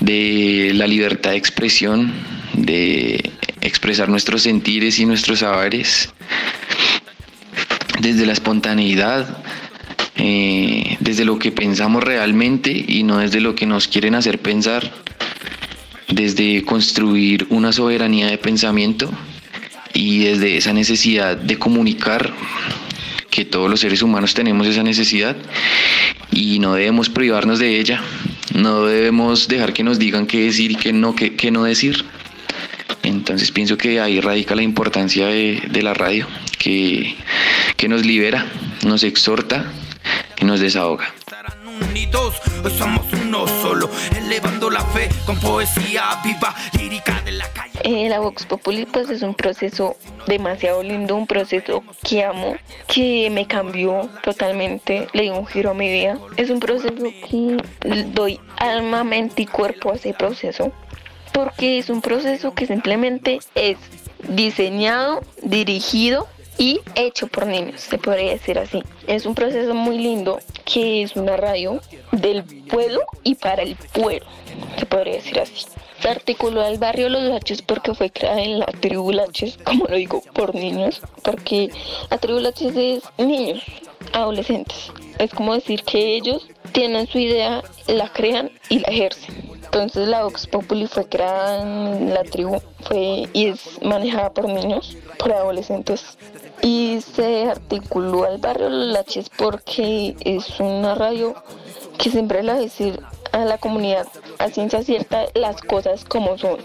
de 0.00 0.72
la 0.74 0.86
libertad 0.86 1.30
de 1.30 1.36
expresión, 1.36 2.12
de 2.54 3.30
expresar 3.60 4.08
nuestros 4.08 4.42
sentires 4.42 4.98
y 4.98 5.06
nuestros 5.06 5.40
saberes, 5.40 6.10
desde 8.00 8.26
la 8.26 8.32
espontaneidad, 8.32 9.42
eh, 10.16 10.96
desde 11.00 11.24
lo 11.24 11.38
que 11.38 11.52
pensamos 11.52 12.02
realmente 12.04 12.70
y 12.70 13.02
no 13.02 13.18
desde 13.18 13.40
lo 13.40 13.54
que 13.54 13.66
nos 13.66 13.88
quieren 13.88 14.14
hacer 14.14 14.38
pensar, 14.38 14.92
desde 16.08 16.62
construir 16.64 17.46
una 17.50 17.72
soberanía 17.72 18.26
de 18.26 18.38
pensamiento 18.38 19.10
y 19.92 20.24
desde 20.24 20.56
esa 20.56 20.72
necesidad 20.72 21.36
de 21.36 21.58
comunicar 21.58 22.32
que 23.30 23.44
todos 23.44 23.68
los 23.68 23.80
seres 23.80 24.02
humanos 24.02 24.34
tenemos 24.34 24.66
esa 24.66 24.82
necesidad 24.82 25.36
y 26.30 26.58
no 26.58 26.74
debemos 26.74 27.08
privarnos 27.08 27.58
de 27.58 27.80
ella, 27.80 28.00
no 28.54 28.86
debemos 28.86 29.48
dejar 29.48 29.72
que 29.72 29.82
nos 29.82 29.98
digan 29.98 30.26
qué 30.26 30.44
decir 30.44 30.70
y 30.70 30.76
qué 30.76 30.92
no, 30.92 31.14
qué, 31.14 31.36
qué 31.36 31.50
no 31.50 31.64
decir. 31.64 32.04
Entonces 33.02 33.50
pienso 33.50 33.76
que 33.76 34.00
ahí 34.00 34.20
radica 34.20 34.54
la 34.54 34.62
importancia 34.62 35.26
de, 35.26 35.62
de 35.70 35.82
la 35.82 35.92
radio, 35.92 36.26
que, 36.58 37.16
que 37.76 37.88
nos 37.88 38.06
libera, 38.06 38.46
nos 38.84 39.02
exhorta 39.02 39.66
y 40.40 40.44
nos 40.44 40.60
desahoga. 40.60 41.12
Hoy 42.64 42.70
somos 42.78 43.04
uno 43.12 43.46
solo, 43.60 43.90
elevando 44.16 44.70
la 44.70 44.80
fe 44.80 45.10
con 45.26 45.38
poesía 45.38 46.18
viva, 46.24 46.54
lírica 46.78 47.20
de 47.20 47.32
la 47.32 47.46
calle. 47.52 47.78
Eh, 47.82 48.08
la 48.08 48.20
Vox 48.20 48.46
Populi 48.46 48.86
pues 48.86 49.10
es 49.10 49.20
un 49.20 49.34
proceso 49.34 49.96
demasiado 50.26 50.82
lindo, 50.82 51.14
un 51.14 51.26
proceso 51.26 51.84
que 52.02 52.24
amo, 52.24 52.56
que 52.86 53.28
me 53.30 53.46
cambió 53.46 54.08
totalmente, 54.22 55.08
le 55.12 55.24
dio 55.24 55.38
un 55.38 55.46
giro 55.46 55.72
a 55.72 55.74
mi 55.74 55.92
vida. 55.92 56.18
Es 56.38 56.48
un 56.48 56.58
proceso 56.58 56.94
que 57.28 57.58
doy 58.14 58.40
alma, 58.56 59.04
mente 59.04 59.42
y 59.42 59.46
cuerpo 59.46 59.92
a 59.92 59.96
ese 59.96 60.14
proceso, 60.14 60.72
porque 61.34 61.76
es 61.78 61.90
un 61.90 62.00
proceso 62.00 62.54
que 62.54 62.66
simplemente 62.66 63.40
es 63.54 63.76
diseñado, 64.26 65.20
dirigido 65.42 66.28
y 66.58 66.80
hecho 66.94 67.26
por 67.26 67.46
niños, 67.46 67.80
se 67.80 67.98
podría 67.98 68.32
decir 68.32 68.58
así. 68.58 68.82
Es 69.06 69.26
un 69.26 69.34
proceso 69.34 69.74
muy 69.74 69.98
lindo 69.98 70.38
que 70.64 71.02
es 71.02 71.16
una 71.16 71.36
radio 71.36 71.80
del 72.12 72.44
pueblo 72.44 73.00
y 73.22 73.34
para 73.34 73.62
el 73.62 73.76
pueblo, 73.92 74.26
se 74.78 74.86
podría 74.86 75.14
decir 75.14 75.38
así. 75.40 75.66
Se 76.00 76.08
articuló 76.08 76.62
al 76.62 76.78
barrio 76.78 77.08
Los 77.08 77.22
Laches 77.22 77.62
porque 77.62 77.94
fue 77.94 78.10
creada 78.10 78.42
en 78.42 78.58
la 78.58 78.66
tribu 78.66 79.10
Laches, 79.12 79.58
como 79.64 79.86
lo 79.86 79.96
digo, 79.96 80.22
por 80.34 80.54
niños, 80.54 81.00
porque 81.22 81.70
la 82.10 82.18
tribu 82.18 82.40
Laches 82.40 82.76
es 82.76 83.02
niños, 83.18 83.62
adolescentes. 84.12 84.92
Es 85.18 85.32
como 85.32 85.54
decir 85.54 85.82
que 85.84 86.16
ellos 86.16 86.46
tienen 86.72 87.06
su 87.06 87.18
idea, 87.18 87.62
la 87.86 88.12
crean 88.12 88.50
y 88.68 88.80
la 88.80 88.88
ejercen. 88.88 89.43
Entonces 89.74 90.06
la 90.06 90.22
Vox 90.22 90.46
Populi 90.46 90.86
fue 90.86 91.08
creada 91.08 91.60
en 91.60 92.14
la 92.14 92.22
tribu 92.22 92.60
fue, 92.84 93.28
y 93.32 93.48
es 93.48 93.82
manejada 93.82 94.32
por 94.32 94.48
niños, 94.48 94.96
por 95.18 95.32
adolescentes. 95.32 96.16
Y 96.62 97.00
se 97.00 97.46
articuló 97.46 98.22
al 98.22 98.38
barrio 98.38 98.68
Los 98.68 98.92
Laches 98.92 99.28
porque 99.36 100.14
es 100.20 100.60
una 100.60 100.94
radio 100.94 101.34
que 101.98 102.08
siempre 102.10 102.44
le 102.44 102.52
va 102.52 102.58
a 102.58 102.60
decir 102.60 103.00
a 103.32 103.44
la 103.44 103.58
comunidad 103.58 104.06
a 104.38 104.48
ciencia 104.48 104.84
cierta 104.84 105.24
las 105.34 105.60
cosas 105.60 106.04
como 106.04 106.38
son, 106.38 106.58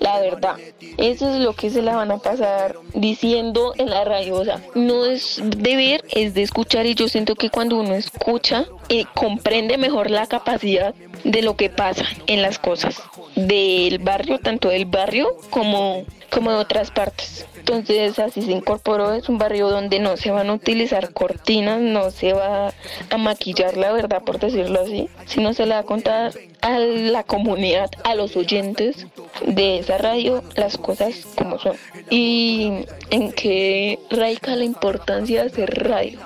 la 0.00 0.18
verdad. 0.18 0.56
Eso 0.96 1.32
es 1.32 1.38
lo 1.38 1.52
que 1.52 1.70
se 1.70 1.80
la 1.80 1.94
van 1.94 2.10
a 2.10 2.18
pasar 2.18 2.76
diciendo 2.92 3.72
en 3.76 3.90
la 3.90 4.04
radio. 4.04 4.34
O 4.34 4.44
sea, 4.44 4.60
no 4.74 5.06
es 5.06 5.40
de 5.44 5.76
ver, 5.76 6.04
es 6.10 6.34
de 6.34 6.42
escuchar. 6.42 6.86
Y 6.86 6.96
yo 6.96 7.08
siento 7.08 7.36
que 7.36 7.50
cuando 7.50 7.76
uno 7.76 7.94
escucha, 7.94 8.66
eh, 8.88 9.04
comprende 9.14 9.78
mejor 9.78 10.10
la 10.10 10.26
capacidad 10.26 10.92
de 11.24 11.42
lo 11.42 11.56
que 11.56 11.70
pasa 11.70 12.04
en 12.26 12.42
las 12.42 12.58
cosas 12.58 13.02
del 13.34 13.98
barrio, 13.98 14.38
tanto 14.38 14.68
del 14.68 14.86
barrio 14.86 15.36
como, 15.50 16.04
como 16.30 16.50
de 16.50 16.56
otras 16.56 16.90
partes. 16.90 17.46
Entonces 17.56 18.18
así 18.18 18.42
se 18.42 18.52
incorporó, 18.52 19.12
es 19.12 19.28
un 19.28 19.36
barrio 19.36 19.68
donde 19.68 19.98
no 19.98 20.16
se 20.16 20.30
van 20.30 20.48
a 20.48 20.54
utilizar 20.54 21.12
cortinas, 21.12 21.80
no 21.80 22.10
se 22.10 22.32
va 22.32 22.72
a 23.10 23.18
maquillar 23.18 23.76
la 23.76 23.92
verdad 23.92 24.22
por 24.22 24.38
decirlo 24.38 24.80
así, 24.80 25.08
sino 25.26 25.52
se 25.52 25.66
le 25.66 25.74
va 25.74 25.80
a 25.80 25.84
contar 25.84 26.32
a 26.62 26.78
la 26.78 27.24
comunidad, 27.24 27.90
a 28.04 28.14
los 28.14 28.36
oyentes 28.36 29.06
de 29.46 29.80
esa 29.80 29.98
radio 29.98 30.42
las 30.56 30.78
cosas 30.78 31.26
como 31.36 31.58
son. 31.58 31.76
Y 32.08 32.86
en 33.10 33.32
qué 33.32 33.98
radica 34.10 34.56
la 34.56 34.64
importancia 34.64 35.42
de 35.42 35.50
hacer 35.50 35.88
radio. 35.88 36.20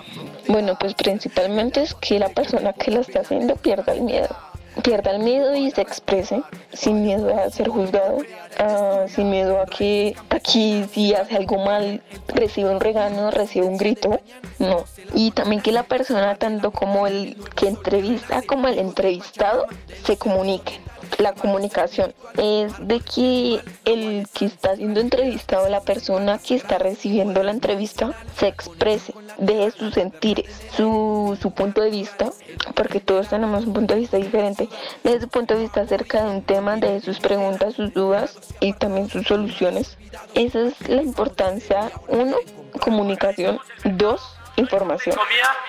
Bueno, 0.46 0.76
pues 0.78 0.94
principalmente 0.94 1.82
es 1.82 1.94
que 1.94 2.18
la 2.18 2.28
persona 2.28 2.72
que 2.72 2.90
la 2.90 3.00
está 3.00 3.20
haciendo 3.20 3.56
pierda 3.56 3.92
el 3.94 4.02
miedo 4.02 4.51
pierda 4.82 5.12
el 5.12 5.20
miedo 5.20 5.54
y 5.54 5.70
se 5.70 5.80
exprese 5.80 6.42
sin 6.72 7.02
miedo 7.02 7.34
a 7.34 7.50
ser 7.50 7.68
juzgado, 7.68 8.18
uh, 8.18 9.08
sin 9.08 9.30
miedo 9.30 9.60
a 9.60 9.66
que 9.66 10.14
aquí 10.30 10.84
si 10.92 11.14
hace 11.14 11.36
algo 11.36 11.58
mal 11.58 12.02
recibe 12.28 12.70
un 12.70 12.80
regaño, 12.80 13.30
recibe 13.30 13.66
un 13.66 13.76
grito, 13.76 14.20
no. 14.58 14.84
Y 15.14 15.30
también 15.30 15.62
que 15.62 15.72
la 15.72 15.84
persona, 15.84 16.34
tanto 16.36 16.70
como 16.72 17.06
el 17.06 17.36
que 17.54 17.68
entrevista 17.68 18.42
como 18.42 18.68
el 18.68 18.78
entrevistado, 18.78 19.66
se 20.04 20.16
comuniquen 20.16 20.91
la 21.19 21.33
comunicación 21.33 22.14
es 22.37 22.73
de 22.87 23.00
que 23.00 23.61
el 23.85 24.26
que 24.33 24.47
está 24.47 24.76
siendo 24.76 25.00
entrevistado, 25.00 25.69
la 25.69 25.81
persona 25.81 26.38
que 26.38 26.54
está 26.54 26.78
recibiendo 26.78 27.42
la 27.42 27.50
entrevista, 27.50 28.12
se 28.37 28.49
exprese 28.49 29.14
de 29.38 29.71
sus 29.71 29.95
sentires, 29.95 30.47
su, 30.76 31.38
su 31.40 31.50
punto 31.52 31.81
de 31.81 31.90
vista, 31.90 32.31
porque 32.75 33.01
todos 33.01 33.29
tenemos 33.29 33.66
un 33.66 33.72
punto 33.72 33.94
de 33.94 34.01
vista 34.01 34.16
diferente, 34.16 34.68
desde 35.03 35.22
su 35.22 35.29
punto 35.29 35.55
de 35.55 35.61
vista 35.61 35.83
acerca 35.83 36.25
de 36.25 36.31
un 36.31 36.42
tema, 36.42 36.77
de 36.77 37.01
sus 37.01 37.20
preguntas, 37.20 37.75
sus 37.75 37.92
dudas 37.92 38.38
y 38.61 38.72
también 38.72 39.09
sus 39.09 39.27
soluciones. 39.27 39.96
Esa 40.35 40.68
es 40.68 40.88
la 40.88 41.03
importancia, 41.03 41.90
uno, 42.09 42.37
comunicación, 42.81 43.59
dos, 43.85 44.22
información. 44.56 45.16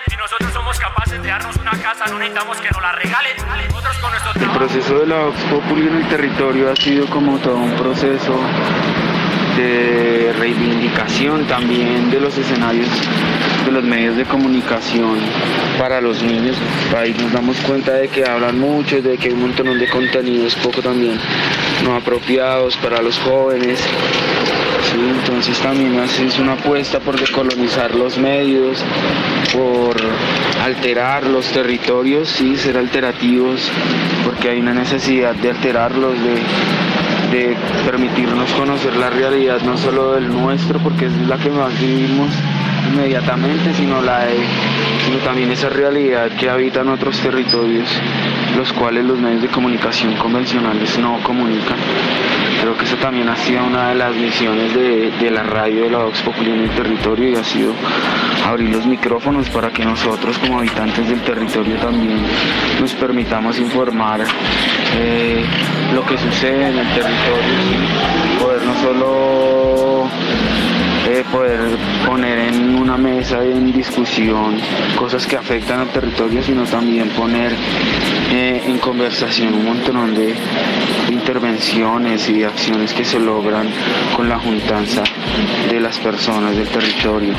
Si 0.08 0.16
nosotros 0.16 0.52
somos 0.52 0.78
capaces 0.78 1.22
de 1.22 1.28
darnos 1.28 1.56
una 1.56 1.72
casa, 1.72 2.06
no 2.06 2.18
necesitamos 2.18 2.60
que 2.60 2.70
nos 2.70 2.82
la 2.82 2.92
regalen. 2.92 3.36
Nosotros 3.68 3.98
con 3.98 4.10
nuestro 4.10 4.42
El 4.42 4.50
proceso 4.50 4.98
de 5.00 5.06
la 5.06 5.18
Vox 5.24 5.40
Populi 5.44 5.88
en 5.88 5.96
el 5.96 6.08
territorio 6.08 6.70
ha 6.70 6.76
sido 6.76 7.06
como 7.06 7.38
todo 7.38 7.56
un 7.56 7.74
proceso 7.76 8.38
de 9.56 10.34
reivindicación 10.38 11.46
también 11.46 12.10
de 12.10 12.20
los 12.20 12.36
escenarios 12.36 12.88
de 13.64 13.70
los 13.72 13.84
medios 13.84 14.16
de 14.16 14.24
comunicación 14.24 15.18
para 15.78 16.00
los 16.00 16.22
niños. 16.22 16.56
Ahí 16.96 17.14
nos 17.14 17.32
damos 17.32 17.58
cuenta 17.60 17.92
de 17.92 18.08
que 18.08 18.24
hablan 18.24 18.58
mucho, 18.58 19.00
de 19.00 19.16
que 19.16 19.28
hay 19.28 19.34
un 19.34 19.42
montón 19.42 19.78
de 19.78 19.88
contenidos 19.88 20.54
poco 20.56 20.82
también 20.82 21.18
no 21.84 21.96
apropiados 21.96 22.76
para 22.76 23.00
los 23.00 23.18
jóvenes. 23.20 23.80
Entonces 24.94 25.58
también 25.58 25.98
es 25.98 26.38
una 26.38 26.52
apuesta 26.52 27.00
por 27.00 27.18
decolonizar 27.18 27.94
los 27.94 28.16
medios, 28.18 28.78
por 29.52 29.96
alterar 30.62 31.26
los 31.26 31.46
territorios, 31.46 32.28
sí, 32.28 32.56
ser 32.56 32.78
alterativos, 32.78 33.70
porque 34.24 34.50
hay 34.50 34.60
una 34.60 34.72
necesidad 34.72 35.34
de 35.34 35.50
alterarlos, 35.50 36.14
de 37.32 37.56
permitirnos 37.84 38.52
conocer 38.52 38.94
la 38.96 39.10
realidad 39.10 39.60
no 39.62 39.76
solo 39.76 40.12
del 40.12 40.28
nuestro, 40.28 40.78
porque 40.78 41.06
es 41.06 41.12
la 41.26 41.36
que 41.36 41.50
más 41.50 41.78
vivimos 41.80 42.28
inmediatamente, 42.94 43.74
sino, 43.74 44.00
la 44.00 44.26
de, 44.26 44.36
también 45.24 45.50
esa 45.50 45.68
realidad 45.68 46.30
que 46.38 46.48
habita 46.48 46.80
en 46.80 46.88
otros 46.88 47.18
territorios, 47.20 47.88
los 48.56 48.72
cuales 48.72 49.04
los 49.04 49.18
medios 49.18 49.42
de 49.42 49.48
comunicación 49.48 50.14
convencionales 50.16 50.96
no 50.98 51.20
comunican. 51.22 51.76
Creo 52.60 52.76
que 52.76 52.84
eso 52.84 52.96
también 52.96 53.28
ha 53.28 53.36
sido 53.36 53.64
una 53.64 53.88
de 53.88 53.96
las 53.96 54.14
misiones 54.14 54.74
de, 54.74 55.10
de 55.10 55.30
la 55.30 55.42
radio 55.42 55.84
de 55.84 55.90
la 55.90 55.98
Vox 55.98 56.22
Populi 56.22 56.52
en 56.52 56.60
el 56.60 56.70
territorio 56.70 57.30
y 57.30 57.34
ha 57.34 57.44
sido 57.44 57.72
abrir 58.46 58.70
los 58.70 58.86
micrófonos 58.86 59.50
para 59.50 59.70
que 59.70 59.84
nosotros 59.84 60.38
como 60.38 60.60
habitantes 60.60 61.08
del 61.08 61.20
territorio 61.22 61.76
también 61.76 62.22
nos 62.80 62.94
permitamos 62.94 63.58
informar 63.58 64.20
eh, 64.96 65.44
lo 65.92 66.04
que 66.06 66.16
sucede 66.16 66.68
en 66.68 66.78
el 66.78 66.88
territorio, 66.88 68.40
poder 68.40 68.62
no 68.62 68.74
solo 68.80 70.04
eh, 71.06 71.24
poder 71.30 71.60
poner 72.06 72.38
en 72.38 72.76
una 72.76 72.96
mesa 72.96 73.44
en 73.44 73.72
discusión 73.72 74.58
cosas 74.96 75.26
que 75.26 75.36
afectan 75.36 75.80
al 75.80 75.88
territorio, 75.88 76.42
sino 76.42 76.64
también 76.64 77.08
poner 77.10 77.52
eh, 78.32 78.62
en 78.66 78.78
conversación 78.78 79.54
un 79.54 79.64
montón 79.66 80.14
de 80.14 80.34
intervenciones 81.10 82.28
y 82.28 82.42
acciones 82.42 82.92
que 82.92 83.04
se 83.04 83.20
logran 83.20 83.68
con 84.16 84.28
la 84.28 84.38
juntanza 84.38 85.02
de 85.70 85.80
las 85.80 85.98
personas 85.98 86.56
del 86.56 86.68
territorio. 86.68 87.34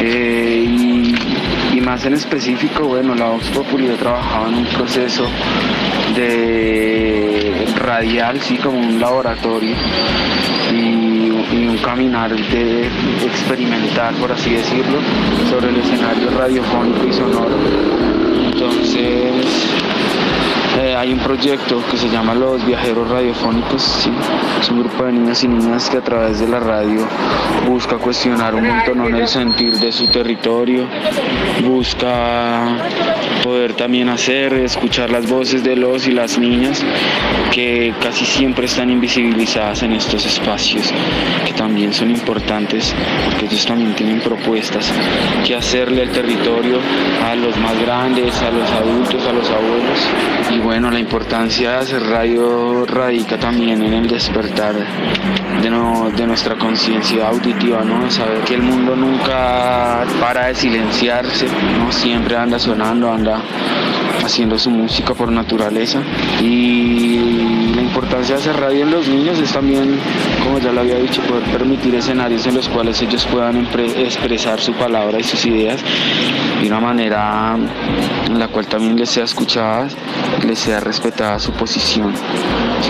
Eh, 0.00 0.64
y, 0.66 1.14
y 1.76 1.80
más 1.80 2.04
en 2.06 2.14
específico, 2.14 2.84
bueno, 2.84 3.14
la 3.14 3.30
Vox 3.30 3.48
Populi 3.50 3.88
ha 3.88 4.48
en 4.48 4.54
un 4.54 4.66
proceso 4.66 5.26
de 6.14 7.66
radial, 7.76 8.40
sí, 8.40 8.56
como 8.56 8.78
un 8.78 9.00
laboratorio 9.00 9.74
y, 10.72 11.03
y 11.52 11.66
un 11.66 11.78
caminar 11.78 12.30
de 12.34 12.86
experimentar, 13.24 14.14
por 14.14 14.32
así 14.32 14.50
decirlo, 14.50 14.98
sobre 15.50 15.68
el 15.68 15.76
escenario 15.76 16.30
radiofónico 16.30 17.06
y 17.06 17.12
sonoro. 17.12 17.56
Entonces, 18.52 19.74
eh, 20.78 20.94
hay 20.96 21.12
un 21.12 21.20
proyecto 21.20 21.82
que 21.90 21.96
se 21.96 22.08
llama 22.08 22.34
Los 22.34 22.64
Viajeros 22.66 23.08
Radiofónicos, 23.08 24.08
es 24.60 24.70
un 24.70 24.80
grupo 24.80 25.04
de 25.04 25.12
niñas 25.12 25.44
y 25.44 25.48
niñas 25.48 25.88
que 25.88 25.98
a 25.98 26.00
través 26.00 26.40
de 26.40 26.48
la 26.48 26.58
radio 26.58 27.06
busca 27.68 27.96
cuestionar 27.96 28.54
un 28.54 28.66
montón 28.66 29.14
el 29.14 29.28
sentir 29.28 29.74
de 29.78 29.92
su 29.92 30.08
territorio, 30.08 30.86
busca 31.64 32.76
poder 33.44 33.74
también 33.74 34.08
hacer, 34.08 34.54
escuchar 34.54 35.10
las 35.10 35.28
voces 35.28 35.62
de 35.62 35.76
los 35.76 36.08
y 36.08 36.12
las 36.12 36.38
niñas 36.38 36.82
que 37.52 37.92
casi 38.00 38.24
siempre 38.24 38.64
están 38.64 38.88
invisibilizadas 38.88 39.82
en 39.82 39.92
estos 39.92 40.24
espacios, 40.24 40.90
que 41.44 41.52
también 41.52 41.92
son 41.92 42.10
importantes 42.10 42.94
porque 43.26 43.44
ellos 43.44 43.66
también 43.66 43.94
tienen 43.94 44.20
propuestas 44.20 44.90
que 45.46 45.54
hacerle 45.54 46.02
al 46.02 46.10
territorio 46.10 46.78
a 47.22 47.34
los 47.34 47.54
más 47.58 47.78
grandes, 47.82 48.34
a 48.40 48.50
los 48.50 48.70
adultos, 48.70 49.22
a 49.26 49.32
los 49.34 49.50
abuelos 49.50 50.00
y 50.50 50.58
bueno, 50.60 50.90
la 50.90 50.98
importancia 50.98 51.72
de 51.72 51.76
hacer 51.76 52.02
radio 52.02 52.86
radica 52.86 53.38
también 53.38 53.82
en 53.82 53.92
el 53.92 54.08
despertar 54.08 54.74
de, 54.74 55.70
de 56.16 56.26
nuestra 56.26 56.56
conciencia 56.56 57.28
auditiva, 57.28 57.82
¿no? 57.84 58.10
Saber 58.10 58.40
que 58.40 58.54
el 58.54 58.62
mundo 58.62 58.96
nunca 58.96 60.04
para 60.20 60.46
de 60.46 60.54
silenciarse, 60.54 61.46
¿no? 61.78 61.92
Siempre 61.92 62.36
anda 62.36 62.58
sonando, 62.58 63.12
anda 63.12 63.33
haciendo 64.24 64.58
su 64.58 64.70
música 64.70 65.14
por 65.14 65.30
naturaleza. 65.30 66.00
Y 66.40 67.13
importancia 68.04 68.34
de 68.34 68.40
hacer 68.42 68.60
radio 68.60 68.82
en 68.82 68.90
los 68.90 69.08
niños 69.08 69.38
es 69.38 69.50
también, 69.50 69.98
como 70.42 70.58
ya 70.58 70.72
lo 70.72 70.82
había 70.82 70.96
dicho, 70.96 71.22
poder 71.22 71.42
permitir 71.44 71.94
escenarios 71.94 72.46
en 72.46 72.54
los 72.54 72.68
cuales 72.68 73.00
ellos 73.00 73.26
puedan 73.32 73.66
expresar 73.96 74.60
su 74.60 74.74
palabra 74.74 75.18
y 75.18 75.24
sus 75.24 75.46
ideas 75.46 75.80
de 76.60 76.68
una 76.68 76.80
manera 76.80 77.56
en 78.26 78.38
la 78.38 78.48
cual 78.48 78.66
también 78.66 78.98
les 78.98 79.08
sea 79.08 79.24
escuchada, 79.24 79.88
les 80.46 80.58
sea 80.58 80.80
respetada 80.80 81.38
su 81.38 81.52
posición, 81.52 82.12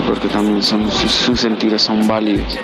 porque 0.05 0.27
también 0.27 0.61
son, 0.61 0.91
sus, 0.91 1.39
sentidos 1.39 1.83
son 1.83 2.05
válidos. 2.07 2.57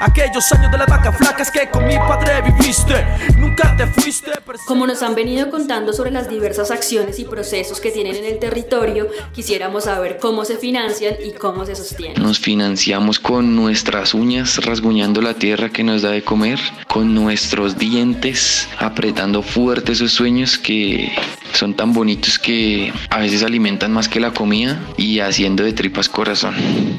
aquellos 0.00 0.52
años 0.52 0.72
de 0.72 0.78
las 0.78 0.86
vacas 0.86 1.16
flacas 1.16 1.50
que 1.50 1.68
con 1.68 1.86
mi 1.86 1.96
padre 1.96 2.42
viviste, 2.42 3.06
nunca 3.36 3.76
te 3.76 3.86
fuiste. 3.86 4.30
Como 4.66 4.86
nos 4.86 5.02
han 5.02 5.14
venido 5.14 5.50
contando 5.50 5.92
sobre 5.92 6.10
las 6.10 6.28
diversas 6.28 6.70
acciones 6.70 7.18
y 7.18 7.24
procesos 7.24 7.80
que 7.80 7.90
tienen 7.90 8.16
en 8.16 8.24
el 8.24 8.38
territorio, 8.38 9.08
quisiéramos 9.32 9.84
saber 9.84 10.18
cómo 10.18 10.44
se 10.44 10.56
financian 10.56 11.14
y 11.24 11.32
cómo 11.32 11.49
se 11.64 11.74
sostienen. 11.74 12.22
Nos 12.22 12.38
financiamos 12.38 13.18
con 13.18 13.54
nuestras 13.56 14.14
uñas 14.14 14.64
rasguñando 14.64 15.20
la 15.20 15.34
tierra 15.34 15.70
que 15.70 15.84
nos 15.84 16.02
da 16.02 16.10
de 16.10 16.22
comer, 16.22 16.58
con 16.86 17.14
nuestros 17.14 17.78
dientes 17.78 18.68
apretando 18.78 19.42
fuerte 19.42 19.92
esos 19.92 20.12
sueños 20.12 20.58
que 20.58 21.12
son 21.52 21.74
tan 21.74 21.92
bonitos 21.92 22.38
que 22.38 22.92
a 23.10 23.18
veces 23.18 23.42
alimentan 23.42 23.92
más 23.92 24.08
que 24.08 24.20
la 24.20 24.32
comida 24.32 24.80
y 24.96 25.20
haciendo 25.20 25.64
de 25.64 25.72
tripas 25.72 26.08
corazón. 26.08 26.54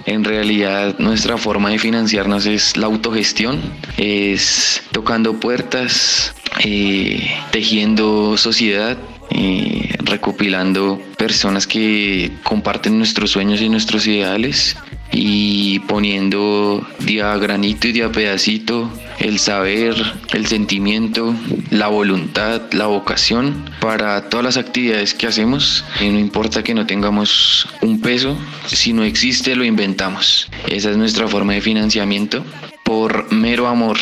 En 0.06 0.24
realidad 0.24 0.96
nuestra 1.00 1.38
forma 1.38 1.70
de 1.70 1.80
financiarnos 1.80 2.46
es 2.46 2.78
la 2.78 2.88
autogestión, 2.88 3.60
es 3.98 4.84
tocando 4.92 5.40
puertas, 5.40 6.34
eh, 6.64 7.32
tejiendo 7.52 8.38
sociedad, 8.38 8.98
eh, 9.34 9.96
recopilando 10.00 11.02
personas 11.18 11.68
que 11.68 12.32
comparten 12.44 12.98
nuestros 12.98 13.32
sueños 13.32 13.62
y 13.62 13.70
nuestros 13.70 14.06
ideales 14.08 14.78
y 15.12 15.80
poniendo 15.80 16.86
día 17.00 17.34
a 17.34 17.38
granito 17.38 17.88
y 17.88 17.92
día 17.92 18.08
a 18.08 18.12
pedacito 18.12 18.92
el 19.20 19.40
saber, 19.40 19.96
el 20.34 20.48
sentimiento, 20.48 21.36
la 21.70 21.88
voluntad, 21.88 22.62
la 22.72 22.88
vocación 22.88 23.70
para 23.80 24.30
todas 24.30 24.44
las 24.44 24.58
actividades 24.58 25.14
que 25.14 25.28
hacemos. 25.28 25.86
Y 26.00 26.10
no 26.10 26.20
importa 26.20 26.64
que 26.64 26.74
no 26.74 26.86
tengamos 26.86 27.68
un 27.82 28.02
peso, 28.02 28.38
si 28.68 28.94
no 28.94 29.04
existe 29.04 29.56
lo 29.56 29.64
inventamos. 29.64 30.50
Esa 30.68 30.92
es 30.92 30.98
nuestra 30.98 31.28
forma 31.28 31.54
de 31.54 31.62
financiamiento 31.62 32.44
por 32.84 33.32
mero 33.32 33.68
amor 33.68 33.98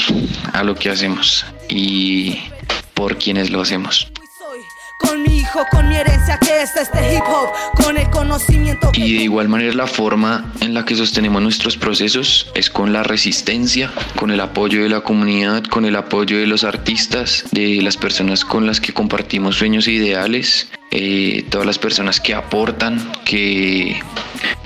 a 0.53 0.63
lo 0.63 0.75
que 0.75 0.89
hacemos 0.89 1.45
y 1.67 2.37
por 2.93 3.17
quienes 3.17 3.49
lo 3.49 3.61
hacemos 3.61 4.09
con 4.99 5.23
mi 5.23 5.38
hijo, 5.39 5.65
con 5.71 5.89
mi 5.89 5.95
herencia 5.95 6.38
que 6.38 6.62
es 6.62 6.75
este 6.75 7.15
hip 7.15 7.23
hop, 7.27 7.49
con 7.83 7.97
el 7.97 8.09
conocimiento. 8.09 8.91
Y 8.93 9.17
de 9.17 9.23
igual 9.23 9.49
manera 9.49 9.73
la 9.73 9.88
forma 9.88 10.53
en 10.62 10.73
la 10.73 10.85
que 10.85 10.95
sostenemos 10.95 11.41
nuestros 11.41 11.77
procesos 11.77 12.51
es 12.53 12.69
con 12.69 12.93
la 12.93 13.03
resistencia, 13.03 13.91
con 14.15 14.29
el 14.29 14.39
apoyo 14.39 14.83
de 14.83 14.89
la 14.89 15.01
comunidad, 15.01 15.63
con 15.63 15.85
el 15.85 15.95
apoyo 15.95 16.38
de 16.38 16.45
los 16.45 16.63
artistas, 16.63 17.45
de 17.51 17.81
las 17.81 17.97
personas 17.97 18.45
con 18.45 18.67
las 18.67 18.79
que 18.79 18.93
compartimos 18.93 19.55
sueños 19.55 19.88
e 19.88 19.93
ideales, 19.93 20.69
eh, 20.91 21.45
todas 21.49 21.65
las 21.65 21.79
personas 21.79 22.19
que 22.19 22.33
aportan, 22.33 23.12
que, 23.25 23.99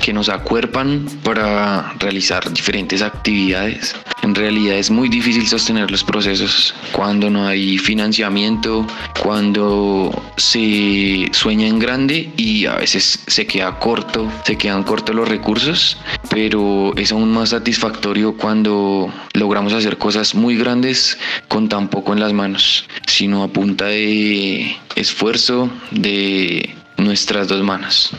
que 0.03 0.11
nos 0.11 0.27
acuerpan 0.27 1.05
para 1.23 1.93
realizar 1.97 2.51
diferentes 2.51 3.01
actividades. 3.01 3.95
En 4.21 4.35
realidad 4.35 4.75
es 4.75 4.91
muy 4.91 5.07
difícil 5.07 5.47
sostener 5.47 5.89
los 5.89 6.03
procesos 6.03 6.75
cuando 6.91 7.29
no 7.29 7.47
hay 7.47 7.77
financiamiento, 7.77 8.85
cuando 9.21 10.11
se 10.35 11.29
sueña 11.31 11.67
en 11.67 11.79
grande 11.79 12.29
y 12.35 12.65
a 12.65 12.75
veces 12.75 13.23
se 13.27 13.47
queda 13.47 13.79
corto, 13.79 14.29
se 14.43 14.57
quedan 14.57 14.83
cortos 14.83 15.15
los 15.15 15.29
recursos, 15.29 15.97
pero 16.29 16.93
es 16.97 17.13
aún 17.13 17.31
más 17.31 17.49
satisfactorio 17.49 18.35
cuando 18.35 19.09
logramos 19.33 19.71
hacer 19.71 19.97
cosas 19.97 20.35
muy 20.35 20.57
grandes 20.57 21.17
con 21.47 21.69
tan 21.69 21.87
poco 21.87 22.11
en 22.11 22.19
las 22.19 22.33
manos, 22.33 22.89
sino 23.07 23.41
a 23.41 23.47
punta 23.47 23.85
de 23.85 24.75
esfuerzo 24.97 25.69
de 25.91 26.75
nuestras 26.97 27.47
dos 27.47 27.63
manos. 27.63 28.13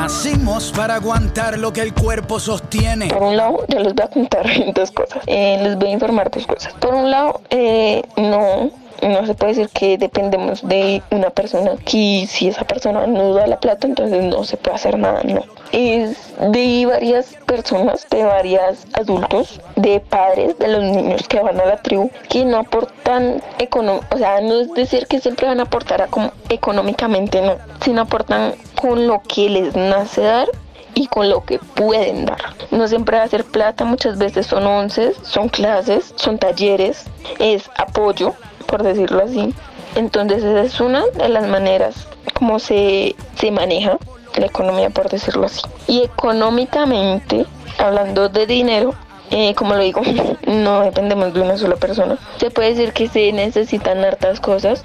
Nacimos 0.00 0.72
para 0.72 0.94
aguantar 0.94 1.58
lo 1.58 1.74
que 1.74 1.82
el 1.82 1.92
cuerpo 1.92 2.40
sostiene. 2.40 3.08
Por 3.08 3.22
un 3.22 3.36
lado, 3.36 3.66
yo 3.68 3.80
les 3.80 3.94
voy 3.94 4.02
a 4.02 4.08
contar 4.08 4.46
dos 4.74 4.90
cosas. 4.92 5.22
Eh, 5.26 5.58
les 5.62 5.76
voy 5.76 5.90
a 5.90 5.92
informar 5.92 6.30
dos 6.30 6.46
cosas. 6.46 6.72
Por 6.80 6.94
un 6.94 7.10
lado, 7.10 7.42
eh, 7.50 8.02
no 8.16 8.70
no 9.02 9.26
se 9.26 9.34
puede 9.34 9.54
decir 9.54 9.68
que 9.70 9.98
dependemos 9.98 10.66
de 10.66 11.02
una 11.10 11.30
persona 11.30 11.72
que 11.84 12.26
si 12.28 12.48
esa 12.48 12.64
persona 12.64 13.06
no 13.06 13.34
da 13.34 13.46
la 13.46 13.58
plata, 13.58 13.86
entonces 13.86 14.22
no 14.24 14.44
se 14.44 14.56
puede 14.56 14.76
hacer 14.76 14.98
nada, 14.98 15.22
no. 15.24 15.44
Es 15.72 16.32
de 16.38 16.86
varias 16.86 17.36
personas, 17.46 18.06
de 18.10 18.24
varios 18.24 18.86
adultos, 18.94 19.60
de 19.76 20.00
padres 20.00 20.58
de 20.58 20.68
los 20.68 20.82
niños 20.82 21.26
que 21.28 21.40
van 21.40 21.60
a 21.60 21.64
la 21.64 21.76
tribu, 21.76 22.10
que 22.28 22.44
no 22.44 22.58
aportan 22.58 23.42
económicamente, 23.58 24.14
o 24.14 24.18
sea, 24.18 24.40
no 24.40 24.60
es 24.60 24.72
decir 24.72 25.06
que 25.06 25.20
siempre 25.20 25.46
van 25.46 25.60
a 25.60 25.64
aportar 25.64 26.08
económicamente, 26.48 27.40
no, 27.40 27.56
sino 27.84 28.02
aportan 28.02 28.54
con 28.80 29.06
lo 29.06 29.22
que 29.22 29.48
les 29.48 29.76
nace 29.76 30.22
dar 30.22 30.48
y 30.94 31.06
con 31.06 31.28
lo 31.28 31.44
que 31.44 31.58
pueden 31.58 32.26
dar. 32.26 32.40
No 32.70 32.88
siempre 32.88 33.18
va 33.18 33.24
a 33.24 33.28
ser 33.28 33.44
plata, 33.44 33.84
muchas 33.84 34.18
veces 34.18 34.46
son 34.46 34.66
once, 34.66 35.12
son 35.22 35.48
clases, 35.48 36.12
son 36.16 36.38
talleres, 36.38 37.04
es 37.38 37.70
apoyo, 37.76 38.34
por 38.70 38.84
decirlo 38.84 39.24
así. 39.24 39.52
Entonces 39.96 40.44
esa 40.44 40.62
es 40.62 40.80
una 40.80 41.04
de 41.06 41.28
las 41.28 41.46
maneras 41.48 42.06
como 42.34 42.60
se, 42.60 43.16
se 43.34 43.50
maneja 43.50 43.98
la 44.38 44.46
economía, 44.46 44.90
por 44.90 45.10
decirlo 45.10 45.46
así. 45.46 45.60
Y 45.88 46.04
económicamente, 46.04 47.44
hablando 47.78 48.28
de 48.28 48.46
dinero, 48.46 48.94
eh, 49.30 49.54
como 49.54 49.74
lo 49.74 49.82
digo, 49.82 50.00
no 50.46 50.82
dependemos 50.82 51.34
de 51.34 51.40
una 51.40 51.58
sola 51.58 51.76
persona. 51.76 52.16
Se 52.38 52.50
puede 52.50 52.70
decir 52.70 52.92
que 52.92 53.08
se 53.08 53.32
necesitan 53.32 54.04
hartas 54.04 54.38
cosas 54.40 54.84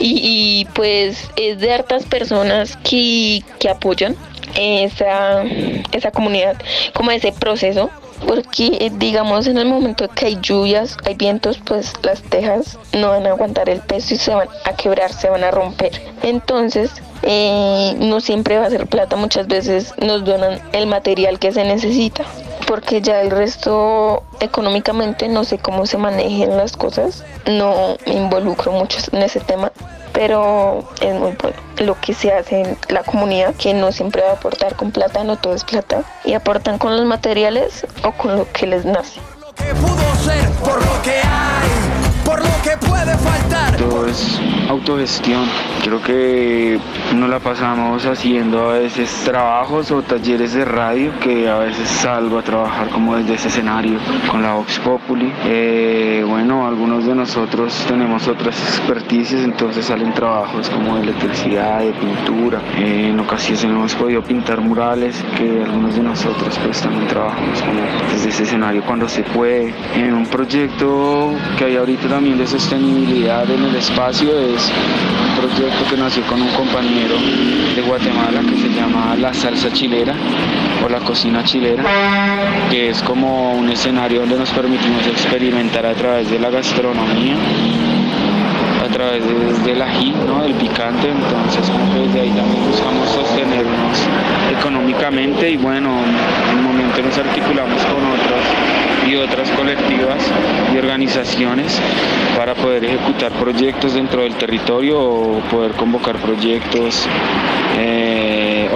y, 0.00 0.66
pues 0.74 1.30
es 1.36 1.60
de 1.60 1.72
hartas 1.72 2.04
personas 2.04 2.76
que, 2.78 3.44
que 3.60 3.68
apoyan 3.68 4.16
esa, 4.56 5.44
esa 5.92 6.10
comunidad, 6.10 6.56
como 6.94 7.10
ese 7.10 7.32
proceso 7.32 7.90
porque 8.26 8.90
digamos 8.96 9.46
en 9.46 9.58
el 9.58 9.66
momento 9.66 10.08
que 10.08 10.26
hay 10.26 10.38
lluvias, 10.40 10.96
hay 11.04 11.14
vientos, 11.14 11.58
pues 11.64 11.92
las 12.02 12.22
tejas 12.22 12.78
no 12.92 13.10
van 13.10 13.26
a 13.26 13.30
aguantar 13.30 13.68
el 13.68 13.80
peso 13.80 14.14
y 14.14 14.16
se 14.16 14.34
van 14.34 14.48
a 14.64 14.72
quebrar, 14.74 15.12
se 15.12 15.28
van 15.28 15.44
a 15.44 15.50
romper. 15.50 15.92
Entonces, 16.22 16.90
eh, 17.22 17.94
no 17.98 18.20
siempre 18.20 18.58
va 18.58 18.66
a 18.66 18.70
ser 18.70 18.86
plata, 18.86 19.16
muchas 19.16 19.46
veces 19.46 19.94
nos 19.98 20.24
donan 20.24 20.60
el 20.72 20.86
material 20.86 21.38
que 21.38 21.52
se 21.52 21.64
necesita, 21.64 22.24
porque 22.66 23.00
ya 23.00 23.20
el 23.20 23.30
resto 23.30 24.22
económicamente 24.40 25.28
no 25.28 25.44
sé 25.44 25.58
cómo 25.58 25.86
se 25.86 25.98
manejen 25.98 26.56
las 26.56 26.76
cosas, 26.76 27.24
no 27.46 27.96
me 28.06 28.14
involucro 28.14 28.72
mucho 28.72 28.98
en 29.12 29.22
ese 29.22 29.40
tema, 29.40 29.72
pero 30.18 30.82
es 31.00 31.14
muy 31.14 31.30
bueno 31.40 31.56
lo 31.78 31.94
que 32.00 32.12
se 32.12 32.32
hace 32.32 32.62
en 32.62 32.76
la 32.88 33.04
comunidad, 33.04 33.54
que 33.54 33.72
no 33.72 33.92
siempre 33.92 34.20
va 34.20 34.30
a 34.30 34.32
aportar 34.32 34.74
con 34.74 34.90
plata, 34.90 35.22
no 35.22 35.36
todo 35.36 35.54
es 35.54 35.62
plata, 35.62 36.02
y 36.24 36.32
aportan 36.32 36.76
con 36.76 36.96
los 36.96 37.06
materiales 37.06 37.86
o 38.02 38.10
con 38.10 38.36
lo 38.36 38.50
que 38.50 38.66
les 38.66 38.84
nace. 38.84 39.20
lo 39.38 39.54
que 39.54 39.62
hay 39.62 40.48
por 40.64 40.84
lo 40.84 41.02
que 41.02 41.97
puede 42.80 43.16
faltar. 43.18 43.76
Todo 43.76 44.06
es 44.06 44.40
autogestión. 44.68 45.44
Creo 45.82 46.02
que 46.02 46.78
nos 47.14 47.30
la 47.30 47.38
pasamos 47.38 48.04
haciendo 48.04 48.70
a 48.70 48.78
veces 48.78 49.10
trabajos 49.24 49.90
o 49.90 50.02
talleres 50.02 50.52
de 50.52 50.64
radio 50.64 51.12
que 51.20 51.48
a 51.48 51.58
veces 51.58 51.88
salgo 51.88 52.38
a 52.38 52.42
trabajar 52.42 52.90
como 52.90 53.16
desde 53.16 53.34
ese 53.34 53.48
escenario 53.48 53.98
con 54.30 54.42
la 54.42 54.54
Vox 54.54 54.78
Populi. 54.80 55.32
Eh, 55.44 56.24
bueno, 56.26 56.66
algunos 56.66 57.06
de 57.06 57.14
nosotros 57.14 57.72
tenemos 57.86 58.28
otras 58.28 58.60
experticias, 58.60 59.42
entonces 59.42 59.86
salen 59.86 60.12
trabajos 60.12 60.68
como 60.68 60.96
de 60.96 61.02
electricidad, 61.02 61.80
de 61.80 61.92
pintura. 61.92 62.60
Eh, 62.76 63.08
en 63.10 63.20
ocasiones 63.20 63.64
hemos 63.64 63.94
podido 63.94 64.22
pintar 64.22 64.60
murales 64.60 65.24
que 65.36 65.62
algunos 65.62 65.94
de 65.94 66.02
nosotros 66.02 66.58
pues 66.64 66.80
también 66.82 67.06
trabajamos 67.06 67.62
como 67.62 67.80
desde 68.12 68.28
ese 68.28 68.42
escenario 68.42 68.82
cuando 68.84 69.08
se 69.08 69.22
puede. 69.22 69.74
En 69.94 70.14
un 70.14 70.26
proyecto 70.26 71.30
que 71.56 71.64
hay 71.64 71.76
ahorita 71.76 72.08
también 72.08 72.36
de 72.36 72.46
sostenibilidad 72.48 73.48
en 73.50 73.62
el 73.62 73.76
espacio 73.76 74.30
es 74.38 74.72
un 75.28 75.36
proyecto 75.36 75.84
que 75.90 75.96
nació 75.98 76.22
con 76.22 76.40
un 76.40 76.48
compañero 76.48 77.16
de 77.76 77.82
Guatemala 77.82 78.40
que 78.40 78.56
se 78.56 78.68
llama 78.70 79.14
La 79.16 79.34
Salsa 79.34 79.70
Chilera 79.70 80.14
o 80.82 80.88
la 80.88 80.98
Cocina 81.00 81.44
Chilera, 81.44 81.84
que 82.70 82.88
es 82.88 83.02
como 83.02 83.52
un 83.52 83.68
escenario 83.68 84.20
donde 84.20 84.38
nos 84.38 84.50
permitimos 84.50 85.06
experimentar 85.06 85.84
a 85.84 85.94
través 85.94 86.30
de 86.30 86.38
la 86.38 86.48
gastronomía 86.48 87.36
a 88.88 88.92
través 88.92 89.22
del 89.64 89.82
ají, 89.82 90.12
¿no? 90.26 90.42
del 90.42 90.54
picante, 90.54 91.08
entonces 91.10 91.68
como 91.70 91.94
desde 91.94 92.20
ahí 92.20 92.30
también 92.30 92.64
buscamos 92.66 93.08
sostenernos 93.10 93.98
económicamente 94.58 95.50
y 95.50 95.56
bueno, 95.56 95.90
en 96.50 96.58
un 96.58 96.64
momento 96.64 97.02
nos 97.02 97.18
articulamos 97.18 97.84
con 97.84 98.06
otras 98.06 99.08
y 99.08 99.16
otras 99.16 99.50
colectivas 99.50 100.18
y 100.74 100.78
organizaciones 100.78 101.80
para 102.36 102.54
poder 102.54 102.84
ejecutar 102.84 103.32
proyectos 103.32 103.94
dentro 103.94 104.22
del 104.22 104.34
territorio 104.34 105.00
o 105.00 105.40
poder 105.50 105.72
convocar 105.72 106.16
proyectos 106.16 107.06
eh, 107.78 108.68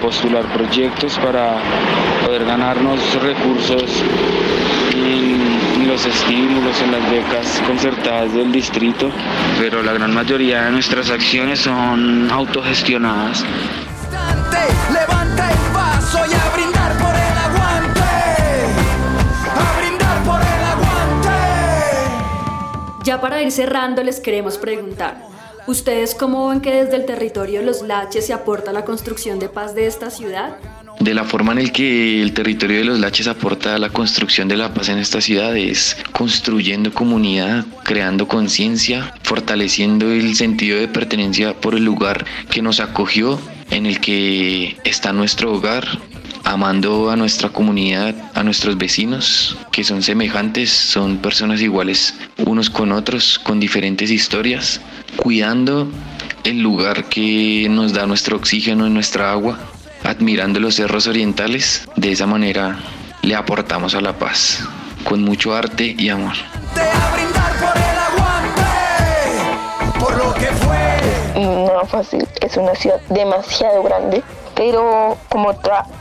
postular 0.00 0.44
proyectos 0.52 1.18
para 1.18 1.56
poder 2.24 2.44
ganarnos 2.44 3.00
recursos 3.22 4.02
en 5.06 5.88
los 5.88 6.04
estímulos, 6.04 6.80
en 6.82 6.92
las 6.92 7.10
becas 7.10 7.62
concertadas 7.66 8.32
del 8.32 8.52
distrito, 8.52 9.10
pero 9.58 9.82
la 9.82 9.92
gran 9.92 10.12
mayoría 10.12 10.64
de 10.64 10.70
nuestras 10.72 11.10
acciones 11.10 11.60
son 11.60 12.30
autogestionadas. 12.30 13.44
Ya 23.02 23.20
para 23.20 23.42
ir 23.42 23.50
cerrando 23.50 24.04
les 24.04 24.20
queremos 24.20 24.56
preguntar, 24.58 25.16
¿ustedes 25.66 26.14
cómo 26.14 26.48
ven 26.48 26.60
que 26.60 26.84
desde 26.84 26.96
el 26.96 27.06
territorio 27.06 27.60
de 27.60 27.66
los 27.66 27.82
Laches 27.82 28.26
se 28.26 28.32
aporta 28.32 28.72
la 28.72 28.84
construcción 28.84 29.38
de 29.38 29.48
paz 29.48 29.74
de 29.74 29.86
esta 29.86 30.10
ciudad? 30.10 30.56
de 31.00 31.14
la 31.14 31.24
forma 31.24 31.52
en 31.52 31.58
el 31.58 31.72
que 31.72 32.20
el 32.20 32.34
territorio 32.34 32.78
de 32.78 32.84
los 32.84 33.00
Laches 33.00 33.26
aporta 33.26 33.74
a 33.74 33.78
la 33.78 33.88
construcción 33.88 34.48
de 34.48 34.58
la 34.58 34.74
paz 34.74 34.90
en 34.90 34.98
esta 34.98 35.20
ciudad 35.22 35.56
es 35.56 35.96
construyendo 36.12 36.92
comunidad, 36.92 37.64
creando 37.84 38.28
conciencia, 38.28 39.14
fortaleciendo 39.22 40.12
el 40.12 40.36
sentido 40.36 40.78
de 40.78 40.88
pertenencia 40.88 41.54
por 41.54 41.74
el 41.74 41.84
lugar 41.84 42.26
que 42.50 42.60
nos 42.60 42.80
acogió, 42.80 43.40
en 43.70 43.86
el 43.86 44.00
que 44.00 44.76
está 44.84 45.12
nuestro 45.12 45.54
hogar, 45.54 45.86
amando 46.44 47.10
a 47.10 47.16
nuestra 47.16 47.50
comunidad, 47.50 48.14
a 48.34 48.42
nuestros 48.42 48.76
vecinos, 48.78 49.56
que 49.70 49.84
son 49.84 50.02
semejantes, 50.02 50.70
son 50.70 51.18
personas 51.18 51.60
iguales 51.60 52.14
unos 52.46 52.70
con 52.70 52.92
otros, 52.92 53.38
con 53.38 53.60
diferentes 53.60 54.10
historias, 54.10 54.80
cuidando 55.16 55.88
el 56.44 56.60
lugar 56.60 57.04
que 57.04 57.66
nos 57.70 57.92
da 57.92 58.06
nuestro 58.06 58.36
oxígeno 58.36 58.86
y 58.86 58.90
nuestra 58.90 59.32
agua, 59.32 59.58
admirando 60.04 60.60
los 60.60 60.76
cerros 60.76 61.06
orientales, 61.06 61.88
de 61.96 62.12
esa 62.12 62.26
manera 62.26 62.78
le 63.22 63.34
aportamos 63.34 63.94
a 63.94 64.00
la 64.00 64.18
paz, 64.18 64.64
con 65.04 65.22
mucho 65.22 65.54
arte 65.54 65.94
y 65.98 66.08
amor. 66.08 66.34
No 71.36 71.86
fácil, 71.86 72.26
es 72.40 72.56
una 72.56 72.74
ciudad 72.74 73.00
demasiado 73.08 73.82
grande, 73.82 74.22
pero 74.60 75.16
como, 75.30 75.52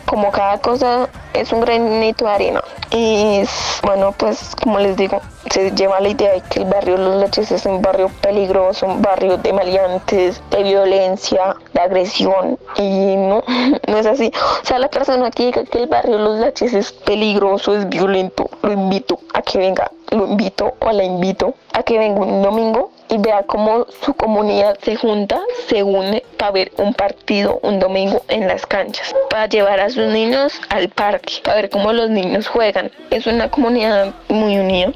como 0.06 0.32
cada 0.32 0.58
cosa 0.58 1.08
es 1.34 1.54
un 1.54 1.62
granito 1.62 2.26
de 2.26 2.32
arena. 2.32 2.62
Y 2.92 3.44
bueno, 3.84 4.12
pues 4.18 4.54
como 4.62 4.80
les 4.80 4.98
digo, 4.98 5.22
se 5.50 5.72
lleva 5.72 6.02
la 6.02 6.10
idea 6.10 6.34
de 6.34 6.42
que 6.42 6.64
el 6.64 6.66
barrio 6.66 6.98
Los 6.98 7.22
Laches 7.22 7.54
es 7.54 7.66
un 7.66 7.82
barrio 7.82 8.12
peligroso, 8.20 8.86
un 8.86 9.02
barrio 9.02 9.38
de 9.38 9.54
maleantes, 9.54 10.42
de 10.52 10.64
violencia, 10.64 11.56
de 11.74 11.80
agresión. 11.80 12.60
Y 12.76 13.16
no, 13.16 13.46
no 13.88 13.98
es 13.98 14.06
así. 14.06 14.30
O 14.62 14.66
sea, 14.66 14.78
la 14.78 14.90
persona 14.90 15.32
que 15.32 15.46
diga 15.46 15.64
que 15.64 15.78
el 15.78 15.88
barrio 15.88 16.18
Los 16.18 16.40
Laches 16.40 16.74
es 16.74 16.92
peligroso, 16.92 17.74
es 17.78 17.88
violento, 17.88 18.50
lo 18.62 18.74
invito 18.74 19.22
a 19.36 19.42
que 19.42 19.58
venga, 19.58 19.90
lo 20.12 20.28
invito 20.28 20.74
o 20.80 20.92
la 20.92 21.06
invito 21.06 21.54
a 21.72 21.84
que 21.84 21.98
venga 21.98 22.20
un 22.20 22.42
domingo 22.42 22.92
y 23.10 23.18
vea 23.18 23.44
cómo 23.44 23.88
su 24.06 24.14
comunidad 24.14 24.78
se 24.82 24.96
junta, 24.96 25.42
se 25.68 25.84
une 25.84 26.24
para 26.38 26.52
ver 26.52 26.72
un 26.78 26.94
partido 26.94 27.60
un 27.64 27.80
domingo 27.80 28.24
en 28.28 28.48
las 28.48 28.66
canchas, 28.66 29.14
para 29.30 29.48
llevar 29.48 29.80
a 29.80 29.90
sus 29.90 30.08
niños 30.08 30.54
al 30.70 30.90
parque, 30.90 31.34
para 31.44 31.58
ver 31.58 31.70
cómo 31.70 31.92
los 31.92 32.10
niños 32.10 32.48
juegan. 32.48 32.92
Es 33.10 33.28
una 33.28 33.50
comunidad 33.50 34.14
muy 34.28 34.58
unida. 34.58 34.92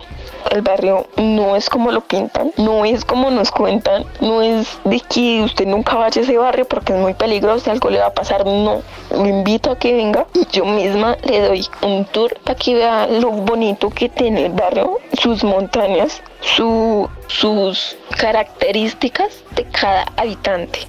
El 0.51 0.61
barrio 0.61 1.07
no 1.17 1.55
es 1.55 1.69
como 1.69 1.91
lo 1.91 2.01
pintan, 2.01 2.51
no 2.57 2.85
es 2.85 3.05
como 3.05 3.31
nos 3.31 3.51
cuentan, 3.51 4.05
no 4.21 4.41
es 4.41 4.77
de 4.83 4.99
que 4.99 5.41
usted 5.41 5.65
nunca 5.65 5.95
vaya 5.95 6.21
a 6.21 6.23
ese 6.23 6.37
barrio 6.37 6.65
porque 6.65 6.93
es 6.93 6.99
muy 6.99 7.13
peligroso, 7.13 7.71
algo 7.71 7.89
le 7.89 7.99
va 7.99 8.07
a 8.07 8.13
pasar, 8.13 8.45
no. 8.45 8.81
Lo 9.11 9.25
invito 9.25 9.71
a 9.71 9.77
que 9.77 9.93
venga 9.93 10.25
y 10.33 10.45
yo 10.51 10.65
misma 10.65 11.17
le 11.23 11.41
doy 11.41 11.67
un 11.81 12.05
tour 12.05 12.37
para 12.43 12.57
que 12.57 12.75
vea 12.75 13.07
lo 13.07 13.31
bonito 13.31 13.89
que 13.89 14.09
tiene 14.09 14.45
el 14.45 14.53
barrio, 14.53 14.99
sus 15.21 15.43
montañas, 15.43 16.21
su, 16.41 17.09
sus 17.27 17.95
características 18.17 19.43
de 19.55 19.63
cada 19.65 20.05
habitante. 20.17 20.79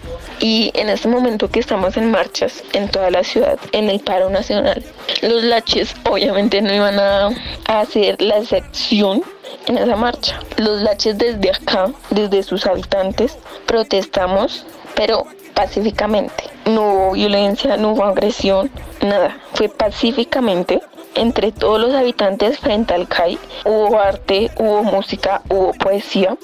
Y 0.40 0.70
en 0.74 0.88
este 0.88 1.08
momento 1.08 1.50
que 1.50 1.60
estamos 1.60 1.96
en 1.96 2.10
marchas 2.10 2.62
en 2.72 2.88
toda 2.90 3.10
la 3.10 3.24
ciudad, 3.24 3.58
en 3.72 3.88
el 3.88 4.00
paro 4.00 4.30
nacional, 4.30 4.84
los 5.22 5.42
laches 5.42 5.94
obviamente 6.04 6.60
no 6.60 6.72
iban 6.72 6.98
a, 6.98 7.30
hacer 7.66 8.20
la 8.20 8.38
excepción 8.38 9.22
en 9.66 9.78
esa 9.78 9.96
marcha. 9.96 10.38
Los 10.56 10.82
laches 10.82 11.18
desde 11.18 11.50
acá, 11.50 11.90
desde 12.10 12.42
sus 12.42 12.66
habitantes, 12.66 13.36
protestamos, 13.66 14.66
pero 14.94 15.26
pacíficamente. 15.54 16.50
No 16.66 16.92
hubo 16.92 17.12
violencia, 17.12 17.76
no 17.76 17.92
hubo 17.92 18.04
agresión, 18.04 18.70
nada. 19.00 19.38
Fue 19.54 19.68
pacíficamente 19.68 20.80
entre 21.14 21.52
todos 21.52 21.80
los 21.80 21.94
habitantes 21.94 22.58
frente 22.58 22.94
al 22.94 23.08
CAI. 23.08 23.38
Hubo 23.64 23.98
arte, 23.98 24.50
hubo 24.58 24.82
música, 24.82 25.42
hubo 25.48 25.72
poesía, 25.72 26.36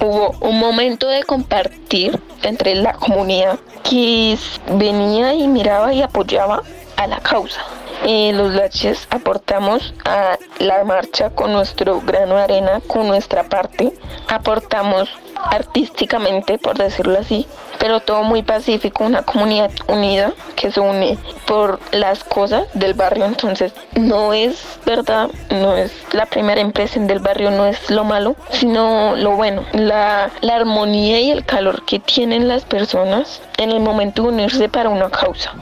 hubo 0.00 0.34
un 0.40 0.58
momento 0.58 1.08
de 1.08 1.22
compartir 1.24 2.20
entre 2.42 2.74
la 2.74 2.92
comunidad 2.92 3.58
que 3.82 4.36
venía 4.72 5.34
y 5.34 5.48
miraba 5.48 5.92
y 5.92 6.02
apoyaba 6.02 6.62
a 6.96 7.06
la 7.06 7.18
causa. 7.20 7.60
Eh, 8.06 8.32
los 8.32 8.54
laches 8.54 9.06
aportamos 9.10 9.94
a 10.04 10.38
la 10.58 10.84
marcha 10.84 11.30
con 11.30 11.52
nuestro 11.52 12.00
grano 12.00 12.36
de 12.36 12.42
arena, 12.42 12.80
con 12.86 13.06
nuestra 13.06 13.44
parte, 13.44 13.92
aportamos 14.28 15.10
artísticamente, 15.44 16.58
por 16.58 16.76
decirlo 16.76 17.18
así, 17.18 17.46
pero 17.78 18.00
todo 18.00 18.22
muy 18.22 18.42
pacífico, 18.42 19.04
una 19.04 19.22
comunidad 19.22 19.70
unida 19.88 20.32
que 20.54 20.70
se 20.70 20.80
une 20.80 21.18
por 21.46 21.80
las 21.92 22.22
cosas 22.24 22.66
del 22.74 22.94
barrio, 22.94 23.24
entonces 23.24 23.72
no 23.94 24.32
es 24.32 24.78
verdad, 24.84 25.30
no 25.50 25.76
es 25.76 25.92
la 26.12 26.26
primera 26.26 26.60
impresión 26.60 27.06
del 27.06 27.20
barrio, 27.20 27.50
no 27.50 27.66
es 27.66 27.90
lo 27.90 28.04
malo, 28.04 28.36
sino 28.50 29.16
lo 29.16 29.32
bueno, 29.36 29.64
la, 29.72 30.30
la 30.42 30.56
armonía 30.56 31.20
y 31.20 31.30
el 31.30 31.44
calor 31.44 31.84
que 31.84 31.98
tienen 31.98 32.48
las 32.48 32.64
personas 32.64 33.40
en 33.56 33.70
el 33.70 33.80
momento 33.80 34.22
de 34.22 34.28
unirse 34.28 34.68
para 34.68 34.88
una 34.88 35.10
causa. 35.10 35.54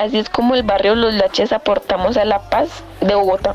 Así 0.00 0.18
es 0.18 0.28
como 0.30 0.54
el 0.54 0.62
barrio 0.62 0.94
Los 0.94 1.14
Laches 1.14 1.52
aportamos 1.52 2.16
a 2.16 2.24
la 2.24 2.40
paz 2.50 2.68
de 3.00 3.14
Bogotá. 3.14 3.54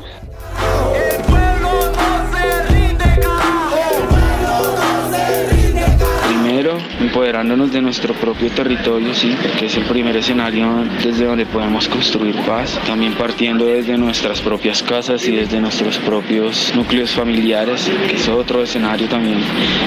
Empoderándonos 7.12 7.70
de 7.70 7.82
nuestro 7.82 8.14
propio 8.14 8.50
territorio, 8.52 9.12
sí, 9.12 9.36
que 9.58 9.66
es 9.66 9.76
el 9.76 9.84
primer 9.84 10.16
escenario 10.16 10.66
desde 11.04 11.26
donde 11.26 11.44
podemos 11.44 11.86
construir 11.86 12.34
paz, 12.46 12.80
también 12.86 13.12
partiendo 13.12 13.66
desde 13.66 13.98
nuestras 13.98 14.40
propias 14.40 14.82
casas 14.82 15.28
y 15.28 15.32
desde 15.32 15.60
nuestros 15.60 15.98
propios 15.98 16.72
núcleos 16.74 17.10
familiares, 17.10 17.90
que 18.08 18.16
es 18.16 18.26
otro 18.30 18.62
escenario 18.62 19.08
también 19.08 19.36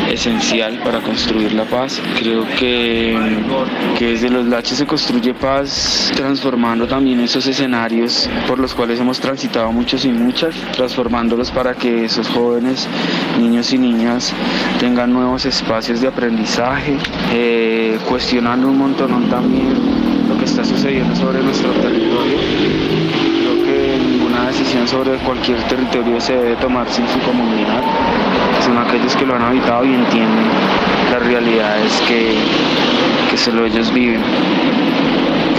esencial 0.07 0.77
para 0.83 0.99
construir 0.99 1.53
la 1.53 1.63
paz. 1.63 1.99
Creo 2.19 2.45
que, 2.59 3.17
que 3.97 4.09
desde 4.11 4.29
los 4.29 4.45
laches 4.45 4.77
se 4.77 4.85
construye 4.85 5.33
paz, 5.33 6.11
transformando 6.15 6.85
también 6.85 7.19
esos 7.21 7.47
escenarios 7.47 8.29
por 8.47 8.59
los 8.59 8.75
cuales 8.75 8.99
hemos 8.99 9.19
transitado 9.19 9.71
muchos 9.71 10.05
y 10.05 10.09
muchas, 10.09 10.53
transformándolos 10.73 11.49
para 11.49 11.73
que 11.73 12.05
esos 12.05 12.27
jóvenes, 12.27 12.87
niños 13.39 13.73
y 13.73 13.79
niñas 13.79 14.31
tengan 14.79 15.11
nuevos 15.11 15.47
espacios 15.47 16.01
de 16.01 16.07
aprendizaje, 16.07 16.99
eh, 17.31 17.97
cuestionando 18.07 18.67
un 18.67 18.77
montón 18.77 19.29
también 19.29 19.73
lo 20.27 20.37
que 20.37 20.45
está 20.45 20.63
sucediendo 20.63 21.15
sobre 21.15 21.41
nuestro 21.41 21.71
territorio. 21.71 22.37
Creo 23.39 23.63
que 23.65 23.97
ninguna 23.99 24.47
decisión 24.47 24.87
sobre 24.87 25.17
cualquier 25.17 25.61
territorio 25.63 26.19
se 26.19 26.35
debe 26.35 26.55
tomar 26.55 26.87
sin 26.89 27.07
su 27.07 27.19
comunidad. 27.19 27.83
Son 28.65 28.77
aquellos 28.77 29.15
que 29.15 29.25
lo 29.25 29.35
han 29.35 29.43
habitado 29.43 29.85
y 29.85 29.93
entienden 29.93 30.45
las 31.11 31.25
realidades 31.25 32.01
que, 32.07 32.35
que 33.29 33.37
solo 33.37 33.65
ellos 33.65 33.93
viven 33.93 34.21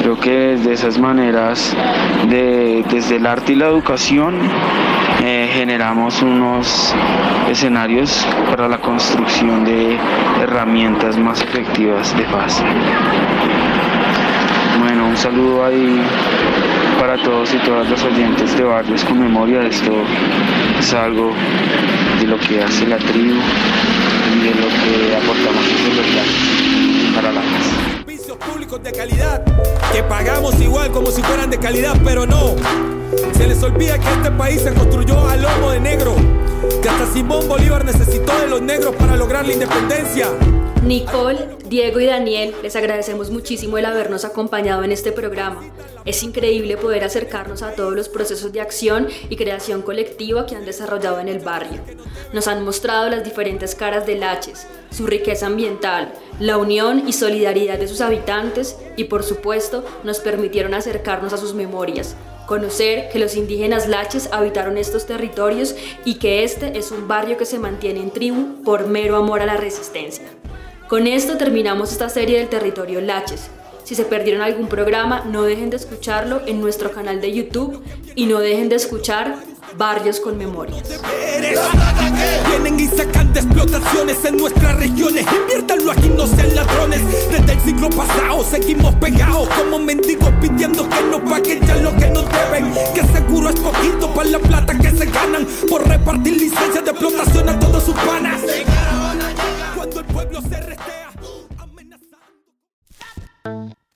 creo 0.06 0.20
que 0.20 0.30
desde 0.30 0.72
esas 0.72 1.00
maneras, 1.00 1.74
desde 2.28 3.16
el 3.16 3.26
arte 3.26 3.54
y 3.54 3.56
la 3.56 3.66
educación, 3.66 4.38
eh, 5.28 5.50
generamos 5.52 6.22
unos 6.22 6.94
escenarios 7.50 8.24
para 8.48 8.68
la 8.68 8.78
construcción 8.78 9.64
de 9.64 9.98
herramientas 10.40 11.18
más 11.18 11.42
efectivas 11.42 12.16
de 12.16 12.22
paz. 12.26 12.62
Bueno, 14.78 15.08
un 15.08 15.16
saludo 15.16 15.64
ahí 15.64 16.00
para 17.00 17.16
todos 17.24 17.52
y 17.54 17.58
todas 17.58 17.90
los 17.90 18.04
oyentes 18.04 18.56
de 18.56 18.62
Barrios 18.62 19.04
con 19.04 19.18
Memoria. 19.18 19.62
Esto 19.62 19.90
es 20.78 20.94
algo 20.94 21.32
de 22.20 22.26
lo 22.28 22.38
que 22.38 22.62
hace 22.62 22.86
la 22.86 22.98
tribu 22.98 23.40
y 24.32 24.44
de 24.44 24.54
lo 24.54 24.68
que 24.68 25.16
aportamos 25.16 25.64
los 25.96 27.16
para 27.16 27.32
la 27.32 27.40
casa. 27.40 27.85
Públicos 28.38 28.82
de 28.82 28.92
calidad 28.92 29.42
que 29.92 30.02
pagamos 30.02 30.60
igual 30.60 30.90
como 30.90 31.10
si 31.10 31.22
fueran 31.22 31.50
de 31.50 31.58
calidad, 31.58 31.96
pero 32.04 32.26
no. 32.26 32.54
Se 33.36 33.46
les 33.46 33.62
olvida 33.62 33.98
que 33.98 34.08
este 34.12 34.30
país 34.30 34.60
se 34.60 34.72
construyó 34.74 35.26
al 35.28 35.42
lomo 35.42 35.70
de 35.70 35.80
negro, 35.80 36.14
que 36.82 36.88
hasta 36.88 37.06
Simón 37.12 37.48
Bolívar 37.48 37.84
necesitó 37.84 38.38
de 38.38 38.48
los 38.48 38.60
negros 38.60 38.94
para 38.96 39.16
lograr 39.16 39.46
la 39.46 39.52
independencia. 39.52 40.28
Nicole, 40.82 41.56
Diego 41.68 41.98
y 41.98 42.06
Daniel, 42.06 42.54
les 42.62 42.76
agradecemos 42.76 43.30
muchísimo 43.30 43.76
el 43.76 43.86
habernos 43.86 44.24
acompañado 44.24 44.84
en 44.84 44.92
este 44.92 45.10
programa. 45.10 45.60
Es 46.04 46.22
increíble 46.22 46.76
poder 46.76 47.02
acercarnos 47.02 47.62
a 47.62 47.72
todos 47.72 47.94
los 47.94 48.08
procesos 48.08 48.52
de 48.52 48.60
acción 48.60 49.08
y 49.28 49.36
creación 49.36 49.82
colectiva 49.82 50.46
que 50.46 50.54
han 50.54 50.64
desarrollado 50.64 51.18
en 51.18 51.28
el 51.28 51.40
barrio. 51.40 51.80
Nos 52.32 52.46
han 52.46 52.64
mostrado 52.64 53.10
las 53.10 53.24
diferentes 53.24 53.74
caras 53.74 54.06
del 54.06 54.20
Laches, 54.20 54.68
su 54.90 55.06
riqueza 55.06 55.46
ambiental, 55.46 56.12
la 56.38 56.56
unión 56.56 57.08
y 57.08 57.12
solidaridad 57.12 57.78
de 57.78 57.88
sus 57.88 58.00
habitantes 58.00 58.76
y 58.96 59.04
por 59.04 59.24
supuesto 59.24 59.84
nos 60.04 60.20
permitieron 60.20 60.74
acercarnos 60.74 61.32
a 61.32 61.38
sus 61.38 61.54
memorias, 61.54 62.14
conocer 62.46 63.08
que 63.08 63.18
los 63.18 63.34
indígenas 63.34 63.88
laches 63.88 64.28
habitaron 64.30 64.78
estos 64.78 65.06
territorios 65.06 65.74
y 66.04 66.14
que 66.14 66.44
este 66.44 66.78
es 66.78 66.92
un 66.92 67.08
barrio 67.08 67.36
que 67.36 67.44
se 67.44 67.58
mantiene 67.58 68.00
en 68.00 68.10
tribu 68.10 68.62
por 68.62 68.86
mero 68.86 69.16
amor 69.16 69.42
a 69.42 69.46
la 69.46 69.56
resistencia. 69.56 70.26
Con 70.88 71.08
esto 71.08 71.36
terminamos 71.36 71.90
esta 71.90 72.08
serie 72.08 72.38
del 72.38 72.48
territorio 72.48 73.00
Laches. 73.00 73.50
Si 73.82 73.96
se 73.96 74.04
perdieron 74.04 74.40
algún 74.42 74.68
programa, 74.68 75.24
no 75.24 75.42
dejen 75.42 75.68
de 75.68 75.76
escucharlo 75.76 76.42
en 76.46 76.60
nuestro 76.60 76.92
canal 76.92 77.20
de 77.20 77.32
YouTube 77.32 77.82
y 78.14 78.26
no 78.26 78.38
dejen 78.38 78.68
de 78.68 78.76
escuchar 78.76 79.34
Barrios 79.76 80.20
con 80.20 80.38
Memorias. 80.38 81.00
Vienen 82.48 82.78
y 82.78 82.86
sacan 82.86 83.32
de 83.32 83.40
explotaciones 83.40 84.24
en 84.24 84.36
nuestras 84.36 84.76
regiones. 84.76 85.26
Inviértanlo 85.32 85.90
aquí, 85.90 86.08
no 86.08 86.24
sean 86.24 86.54
ladrones. 86.54 87.00
Desde 87.32 87.52
el 87.52 87.60
siglo 87.62 87.90
pasado 87.90 88.44
seguimos 88.44 88.94
pegados 88.94 89.48
como 89.48 89.80
mendigos 89.80 90.30
pidiendo 90.40 90.88
que 90.88 91.02
nos 91.02 91.20
paguen 91.28 91.66
ya 91.66 91.76
lo 91.76 91.96
que 91.96 92.08
nos 92.10 92.26
deben. 92.30 92.72
Que 92.94 93.02
seguro 93.12 93.50
es 93.50 93.58
poquito 93.58 94.14
para 94.14 94.28
la 94.28 94.38
plata 94.38 94.78
que 94.78 94.92
se 94.92 95.06
ganan 95.06 95.46
por 95.68 95.86
repartir 95.88 96.36
licencias 96.36 96.84
de 96.84 96.90
explotación 96.92 97.48
a 97.48 97.58
todos 97.58 97.82
sus 97.82 97.94
panas. 97.96 98.40
Cuando 99.96 100.10
el 100.10 100.14
pueblo 100.14 100.42
se 100.42 100.60
restea. 100.60 101.10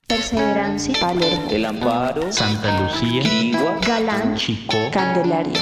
Perseverancia, 0.07 0.95
Palermo, 0.99 1.47
El 1.51 1.65
Amparo, 1.65 2.31
Santa 2.31 2.81
Lucía, 2.81 3.21
Quirigua, 3.21 3.79
Galán, 3.85 4.35
Chicó, 4.35 4.77
Candelaria. 4.91 5.61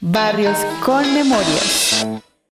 Barrios 0.00 0.58
con 0.84 1.02
Memorias. 1.12 2.06